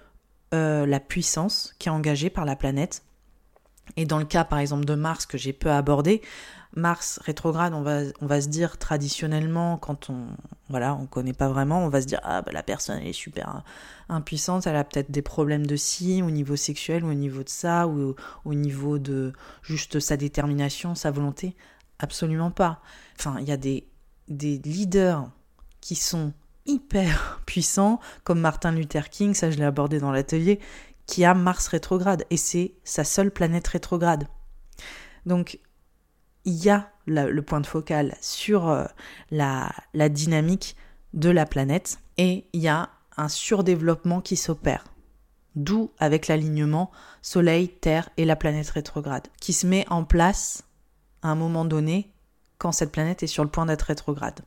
euh, 0.54 0.86
la 0.86 1.00
puissance 1.00 1.74
qui 1.78 1.88
est 1.88 1.92
engagée 1.92 2.30
par 2.30 2.44
la 2.44 2.56
planète. 2.56 3.02
Et 3.96 4.06
dans 4.06 4.18
le 4.18 4.24
cas 4.24 4.44
par 4.44 4.58
exemple 4.58 4.84
de 4.84 4.94
Mars 4.94 5.26
que 5.26 5.36
j'ai 5.36 5.52
peu 5.52 5.70
abordé, 5.70 6.22
Mars 6.74 7.20
rétrograde, 7.24 7.74
on 7.74 7.82
va, 7.82 8.00
on 8.20 8.26
va 8.26 8.40
se 8.40 8.48
dire 8.48 8.78
traditionnellement, 8.78 9.76
quand 9.76 10.08
on 10.08 10.28
voilà, 10.68 10.94
on 10.94 11.06
connaît 11.06 11.34
pas 11.34 11.48
vraiment, 11.48 11.84
on 11.84 11.88
va 11.88 12.00
se 12.00 12.06
dire 12.06 12.20
ah 12.22 12.40
bah, 12.40 12.52
la 12.52 12.62
personne 12.62 12.98
elle 13.00 13.08
est 13.08 13.12
super 13.12 13.62
impuissante, 14.08 14.66
elle 14.66 14.76
a 14.76 14.84
peut-être 14.84 15.10
des 15.10 15.20
problèmes 15.20 15.66
de 15.66 15.76
si 15.76 16.22
au 16.22 16.30
niveau 16.30 16.56
sexuel 16.56 17.04
ou 17.04 17.10
au 17.10 17.14
niveau 17.14 17.42
de 17.42 17.48
ça 17.48 17.86
ou 17.88 18.14
au 18.44 18.54
niveau 18.54 18.98
de 18.98 19.32
juste 19.62 20.00
sa 20.00 20.16
détermination, 20.16 20.94
sa 20.94 21.10
volonté. 21.10 21.56
Absolument 21.98 22.50
pas. 22.50 22.80
Enfin, 23.18 23.36
il 23.40 23.46
y 23.46 23.52
a 23.52 23.56
des, 23.56 23.86
des 24.28 24.58
leaders 24.64 25.30
qui 25.80 25.94
sont 25.94 26.32
hyper 26.66 27.40
puissant, 27.46 28.00
comme 28.24 28.40
Martin 28.40 28.72
Luther 28.72 29.10
King, 29.10 29.34
ça 29.34 29.50
je 29.50 29.58
l'ai 29.58 29.64
abordé 29.64 29.98
dans 29.98 30.12
l'atelier, 30.12 30.60
qui 31.06 31.24
a 31.24 31.34
Mars 31.34 31.68
rétrograde, 31.68 32.24
et 32.30 32.36
c'est 32.36 32.74
sa 32.84 33.04
seule 33.04 33.30
planète 33.30 33.66
rétrograde. 33.68 34.28
Donc, 35.26 35.58
il 36.44 36.54
y 36.54 36.70
a 36.70 36.90
le 37.06 37.40
point 37.40 37.60
de 37.60 37.66
focal 37.66 38.16
sur 38.20 38.68
euh, 38.68 38.84
la, 39.30 39.70
la 39.94 40.08
dynamique 40.08 40.76
de 41.14 41.30
la 41.30 41.46
planète, 41.46 41.98
et 42.18 42.46
il 42.52 42.60
y 42.60 42.68
a 42.68 42.90
un 43.16 43.28
surdéveloppement 43.28 44.20
qui 44.20 44.36
s'opère. 44.36 44.84
D'où 45.54 45.90
avec 45.98 46.28
l'alignement 46.28 46.90
Soleil, 47.20 47.68
Terre 47.68 48.08
et 48.16 48.24
la 48.24 48.36
planète 48.36 48.70
rétrograde, 48.70 49.28
qui 49.40 49.52
se 49.52 49.66
met 49.66 49.84
en 49.90 50.04
place 50.04 50.64
à 51.22 51.28
un 51.28 51.34
moment 51.34 51.64
donné 51.64 52.10
quand 52.58 52.72
cette 52.72 52.92
planète 52.92 53.22
est 53.22 53.28
sur 53.28 53.44
le 53.44 53.50
point 53.50 53.66
d'être 53.66 53.82
rétrograde. 53.82 54.40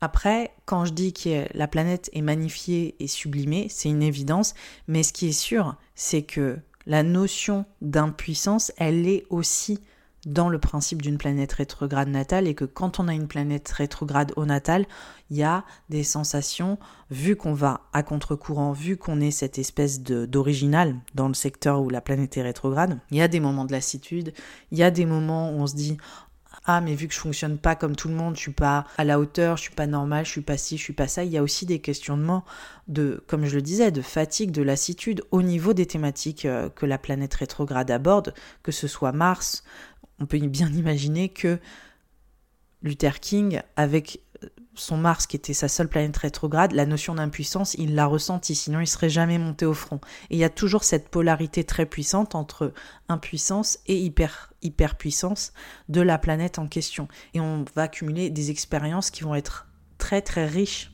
Après, 0.00 0.54
quand 0.64 0.86
je 0.86 0.92
dis 0.92 1.12
que 1.12 1.46
la 1.52 1.68
planète 1.68 2.08
est 2.14 2.22
magnifiée 2.22 2.96
et 3.00 3.06
sublimée, 3.06 3.66
c'est 3.68 3.90
une 3.90 4.02
évidence, 4.02 4.54
mais 4.88 5.02
ce 5.02 5.12
qui 5.12 5.28
est 5.28 5.32
sûr, 5.32 5.76
c'est 5.94 6.22
que 6.22 6.58
la 6.86 7.02
notion 7.02 7.66
d'impuissance, 7.82 8.72
elle 8.78 9.06
est 9.06 9.26
aussi 9.28 9.80
dans 10.26 10.48
le 10.48 10.58
principe 10.58 11.00
d'une 11.00 11.18
planète 11.18 11.52
rétrograde 11.52 12.08
natale 12.08 12.46
et 12.46 12.54
que 12.54 12.64
quand 12.64 13.00
on 13.00 13.08
a 13.08 13.14
une 13.14 13.28
planète 13.28 13.68
rétrograde 13.70 14.32
au 14.36 14.44
natal, 14.44 14.86
il 15.30 15.38
y 15.38 15.42
a 15.42 15.64
des 15.88 16.02
sensations, 16.02 16.78
vu 17.10 17.36
qu'on 17.36 17.54
va 17.54 17.82
à 17.92 18.02
contre-courant, 18.02 18.72
vu 18.72 18.96
qu'on 18.96 19.20
est 19.20 19.30
cette 19.30 19.58
espèce 19.58 20.02
d'original 20.02 20.96
dans 21.14 21.28
le 21.28 21.34
secteur 21.34 21.80
où 21.80 21.88
la 21.88 22.00
planète 22.00 22.36
est 22.36 22.42
rétrograde, 22.42 22.98
il 23.10 23.16
y 23.16 23.22
a 23.22 23.28
des 23.28 23.40
moments 23.40 23.64
de 23.64 23.72
lassitude, 23.72 24.34
il 24.72 24.78
y 24.78 24.82
a 24.82 24.90
des 24.90 25.06
moments 25.06 25.52
où 25.52 25.60
on 25.60 25.66
se 25.66 25.74
dit 25.74 25.96
ah 26.66 26.80
mais 26.80 26.94
vu 26.94 27.08
que 27.08 27.14
je 27.14 27.20
fonctionne 27.20 27.58
pas 27.58 27.74
comme 27.74 27.96
tout 27.96 28.08
le 28.08 28.14
monde, 28.14 28.36
je 28.36 28.40
suis 28.40 28.52
pas 28.52 28.86
à 28.98 29.04
la 29.04 29.18
hauteur, 29.18 29.56
je 29.56 29.62
suis 29.62 29.74
pas 29.74 29.86
normal, 29.86 30.26
je 30.26 30.30
suis 30.30 30.40
pas 30.42 30.58
ci, 30.58 30.76
je 30.76 30.82
suis 30.82 30.92
pas 30.92 31.08
ça. 31.08 31.24
Il 31.24 31.30
y 31.30 31.38
a 31.38 31.42
aussi 31.42 31.64
des 31.64 31.80
questionnements 31.80 32.44
de, 32.86 33.24
comme 33.26 33.46
je 33.46 33.56
le 33.56 33.62
disais, 33.62 33.90
de 33.90 34.02
fatigue, 34.02 34.50
de 34.50 34.62
lassitude 34.62 35.22
au 35.30 35.42
niveau 35.42 35.72
des 35.72 35.86
thématiques 35.86 36.44
euh, 36.44 36.68
que 36.68 36.86
la 36.86 36.98
planète 36.98 37.34
rétrograde 37.34 37.90
aborde, 37.90 38.34
que 38.62 38.72
ce 38.72 38.88
soit 38.88 39.12
Mars. 39.12 39.64
On 40.18 40.26
peut 40.26 40.38
bien 40.38 40.68
imaginer 40.68 41.30
que 41.30 41.58
Luther 42.82 43.20
King, 43.20 43.62
avec 43.76 44.20
son 44.74 44.96
Mars, 44.96 45.26
qui 45.26 45.36
était 45.36 45.52
sa 45.52 45.68
seule 45.68 45.88
planète 45.88 46.16
rétrograde, 46.16 46.72
la 46.72 46.86
notion 46.86 47.14
d'impuissance, 47.14 47.74
il 47.74 47.94
l'a 47.94 48.06
ressenti, 48.06 48.54
sinon 48.54 48.80
il 48.80 48.86
serait 48.86 49.10
jamais 49.10 49.38
monté 49.38 49.66
au 49.66 49.74
front. 49.74 50.00
Et 50.30 50.36
il 50.36 50.38
y 50.38 50.44
a 50.44 50.50
toujours 50.50 50.84
cette 50.84 51.08
polarité 51.08 51.64
très 51.64 51.86
puissante 51.86 52.34
entre 52.34 52.72
impuissance 53.08 53.78
et 53.86 53.98
hyper, 53.98 54.52
hyperpuissance 54.62 55.52
de 55.88 56.00
la 56.00 56.18
planète 56.18 56.58
en 56.58 56.66
question. 56.66 57.08
Et 57.34 57.40
on 57.40 57.64
va 57.74 57.82
accumuler 57.82 58.30
des 58.30 58.50
expériences 58.50 59.10
qui 59.10 59.22
vont 59.22 59.34
être 59.34 59.68
très 59.98 60.22
très 60.22 60.46
riches. 60.46 60.92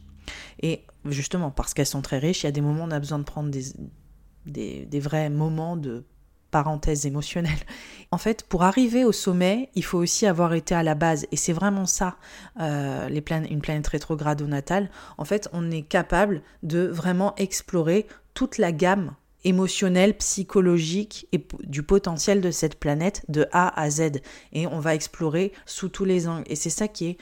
Et 0.61 0.85
justement, 1.05 1.51
parce 1.51 1.75
qu'elles 1.75 1.87
sont 1.87 2.03
très 2.03 2.19
riches, 2.19 2.43
il 2.43 2.47
y 2.47 2.49
a 2.49 2.53
des 2.53 2.61
moments 2.61 2.85
où 2.85 2.89
on 2.89 2.91
a 2.91 2.99
besoin 2.99 3.19
de 3.19 3.25
prendre 3.25 3.51
des, 3.51 4.87
des 4.87 5.01
vrais 5.01 5.31
moments 5.31 5.77
de 5.77 6.05
parenthèse 6.51 7.07
émotionnelle. 7.07 7.59
En 8.13 8.19
fait, 8.19 8.45
pour 8.45 8.63
arriver 8.63 9.05
au 9.05 9.11
sommet, 9.11 9.69
il 9.75 9.83
faut 9.83 9.99
aussi 9.99 10.27
avoir 10.27 10.55
été 10.55 10.77
à 10.77 10.85
la 10.85 10.95
base. 10.95 11.27
Et 11.33 11.37
c'est 11.37 11.53
vraiment 11.53 11.87
ça, 11.87 12.17
euh, 12.61 13.09
les 13.09 13.23
une 13.51 13.61
planète 13.61 13.89
rétrograde 13.89 14.41
au 14.43 14.47
natal. 14.47 14.91
En 15.19 15.25
fait, 15.25 15.49
on 15.53 15.73
est 15.73 15.83
capable 15.83 16.43
de 16.63 16.87
vraiment 16.87 17.35
explorer 17.35 18.07
toute 18.33 18.59
la 18.59 18.71
gamme 18.71 19.17
émotionnelle, 19.43 20.17
psychologique 20.17 21.27
et 21.33 21.47
du 21.65 21.83
potentiel 21.83 22.41
de 22.41 22.53
cette 22.53 22.79
planète 22.79 23.25
de 23.29 23.47
A 23.51 23.81
à 23.81 23.91
Z. 23.91 24.21
Et 24.53 24.69
on 24.69 24.79
va 24.79 24.95
explorer 24.95 25.53
sous 25.67 25.89
tous 25.89 26.05
les 26.05 26.29
angles. 26.29 26.45
Et 26.47 26.57
c'est 26.57 26.71
ça 26.71 26.87
qui 26.87 27.07
est 27.07 27.19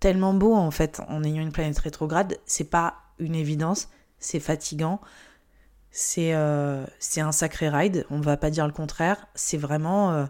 tellement 0.00 0.34
beau 0.34 0.54
en 0.54 0.70
fait 0.70 1.00
en 1.08 1.24
ayant 1.24 1.42
une 1.42 1.52
planète 1.52 1.78
rétrograde. 1.78 2.38
C'est 2.46 2.70
pas 2.70 2.94
une 3.18 3.34
évidence, 3.34 3.88
c'est 4.18 4.40
fatigant, 4.40 5.00
euh, 6.18 6.84
c'est 6.98 7.20
un 7.20 7.32
sacré 7.32 7.68
ride, 7.68 8.06
on 8.10 8.18
ne 8.18 8.24
va 8.24 8.36
pas 8.36 8.50
dire 8.50 8.66
le 8.66 8.72
contraire, 8.72 9.26
c'est 9.34 9.56
vraiment 9.56 10.12
euh, 10.12 10.26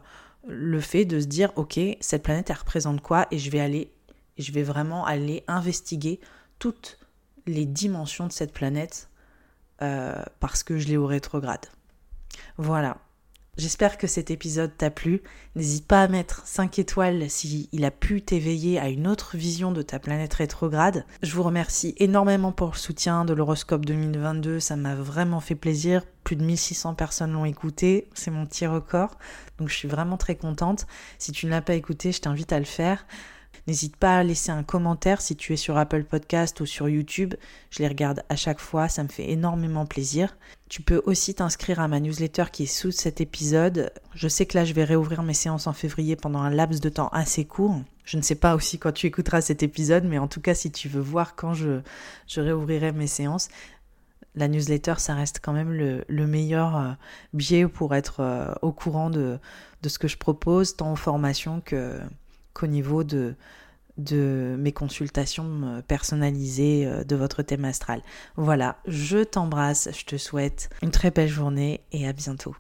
le 0.47 0.81
fait 0.81 1.05
de 1.05 1.21
se 1.21 1.27
dire 1.27 1.53
ok, 1.57 1.79
cette 2.01 2.23
planète 2.23 2.51
elle 2.51 2.57
représente 2.57 3.01
quoi 3.01 3.27
et 3.31 3.39
je 3.39 3.51
vais 3.51 3.61
aller 3.61 3.93
je 4.39 4.53
vais 4.53 4.63
vraiment 4.63 5.05
aller 5.05 5.43
investiguer 5.49 6.21
toutes 6.59 6.99
les 7.47 7.67
dimensions 7.67 8.27
de 8.27 8.33
cette 8.33 8.53
planète 8.53 9.09
euh, 9.83 10.23
parce 10.39 10.63
que 10.63 10.79
je 10.79 10.87
l'ai 10.87 10.97
au 10.97 11.07
rétrograde. 11.07 11.67
Voilà. 12.57 12.99
J'espère 13.59 13.99
que 13.99 14.07
cet 14.07 14.31
épisode 14.31 14.71
t'a 14.79 14.89
plu. 14.89 15.21
N'hésite 15.57 15.85
pas 15.85 16.05
à 16.05 16.07
mettre 16.07 16.47
5 16.47 16.79
étoiles 16.79 17.29
si 17.29 17.69
il 17.73 17.85
a 17.85 17.91
pu 17.91 18.23
t'éveiller 18.23 18.79
à 18.79 18.89
une 18.89 19.09
autre 19.09 19.37
vision 19.37 19.73
de 19.73 19.83
ta 19.83 19.99
planète 19.99 20.35
rétrograde. 20.35 21.05
Je 21.25 21.35
vous 21.35 21.43
remercie 21.43 21.93
énormément 21.97 22.53
pour 22.53 22.69
le 22.69 22.77
soutien 22.77 23.25
de 23.25 23.35
l'horoscope 23.35 23.85
2022, 23.85 24.61
ça 24.61 24.77
m'a 24.77 24.95
vraiment 24.95 25.41
fait 25.41 25.57
plaisir. 25.57 26.05
Plus 26.23 26.37
de 26.37 26.45
1600 26.45 26.95
personnes 26.95 27.33
l'ont 27.33 27.45
écouté, 27.45 28.09
c'est 28.15 28.31
mon 28.31 28.47
petit 28.47 28.69
record. 28.69 29.19
Donc 29.59 29.69
je 29.71 29.75
suis 29.75 29.89
vraiment 29.89 30.19
très 30.19 30.37
contente. 30.37 30.87
Si 31.19 31.33
tu 31.33 31.47
ne 31.47 31.51
l'as 31.51 31.61
pas 31.61 31.75
écouté, 31.75 32.13
je 32.13 32.21
t'invite 32.21 32.53
à 32.53 32.61
le 32.61 32.65
faire. 32.65 33.07
N'hésite 33.69 33.97
pas 33.97 34.17
à 34.17 34.23
laisser 34.25 34.51
un 34.51 34.63
commentaire 34.63 35.21
si 35.21 35.37
tu 35.37 35.53
es 35.53 35.57
sur 35.57 35.77
Apple 35.77 36.05
Podcast 36.05 36.59
ou 36.61 36.65
sur 36.65 36.89
YouTube. 36.89 37.35
Je 37.69 37.81
les 37.81 37.89
regarde 37.89 38.23
à 38.31 38.35
chaque 38.35 38.61
fois, 38.61 38.89
ça 38.89 39.03
me 39.03 39.09
fait 39.09 39.31
énormément 39.31 39.85
plaisir. 39.85 40.39
Tu 40.71 40.81
peux 40.81 41.03
aussi 41.05 41.35
t'inscrire 41.35 41.79
à 41.79 41.87
ma 41.87 42.01
newsletter 42.01 42.45
qui 42.51 42.63
est 42.63 42.67
sous 42.67 42.93
cet 42.93 43.21
épisode. 43.21 43.93
Je 44.15 44.27
sais 44.27 44.47
que 44.47 44.57
là, 44.57 44.65
je 44.65 44.73
vais 44.73 44.85
réouvrir 44.85 45.23
mes 45.23 45.35
séances 45.35 45.67
en 45.67 45.75
février 45.75 46.17
pendant 46.17 46.39
un 46.39 46.49
laps 46.49 46.81
de 46.81 46.89
temps 46.89 47.09
assez 47.09 47.45
court. 47.45 47.79
Je 48.07 48.17
ne 48.17 48.23
sais 48.23 48.37
pas 48.37 48.55
aussi 48.55 48.79
quand 48.79 48.93
tu 48.93 49.07
écouteras 49.07 49.43
cet 49.43 49.63
épisode, 49.63 50.05
mais 50.05 50.17
en 50.17 50.29
tout 50.29 50.41
cas, 50.41 50.55
si 50.55 50.73
tu 50.73 50.89
veux 50.89 51.03
voir 51.03 51.37
quand 51.37 51.53
je, 51.53 51.83
réouvrirai 52.35 52.93
mes 52.93 53.07
séances, 53.07 53.51
la 54.35 54.49
newsletter, 54.49 54.95
ça 54.97 55.15
reste 55.15 55.41
quand 55.43 55.53
même 55.53 55.75
le, 55.75 56.27
meilleur 56.27 56.75
euh, 56.75 56.93
biais 57.35 57.69
pour 57.69 57.95
être 57.95 58.21
euh, 58.21 58.51
au 58.63 58.73
courant 58.73 59.11
de 59.11 59.39
ce 59.87 59.99
que 59.99 60.09
je 60.09 60.17
propose, 60.17 60.75
tant 60.75 60.91
en 60.91 60.97
formation 60.97 61.61
que, 61.61 62.01
qu'au 62.59 62.67
niveau 62.67 63.05
de, 63.05 63.35
mes 64.07 64.73
consultations 64.73 65.63
euh, 65.65 65.83
personnalisées 65.83 66.87
euh, 66.87 67.05
de 67.05 67.17
votre 67.17 67.43
thème 67.43 67.65
astral. 67.65 68.03
Voilà, 68.37 68.77
je 68.87 69.25
t'embrasse, 69.25 69.89
je 69.97 70.05
te 70.05 70.17
souhaite 70.17 70.71
une 70.83 70.91
très 70.91 71.11
belle 71.11 71.29
journée 71.29 71.81
et 71.93 72.07
à 72.07 72.13
bientôt. 72.13 72.55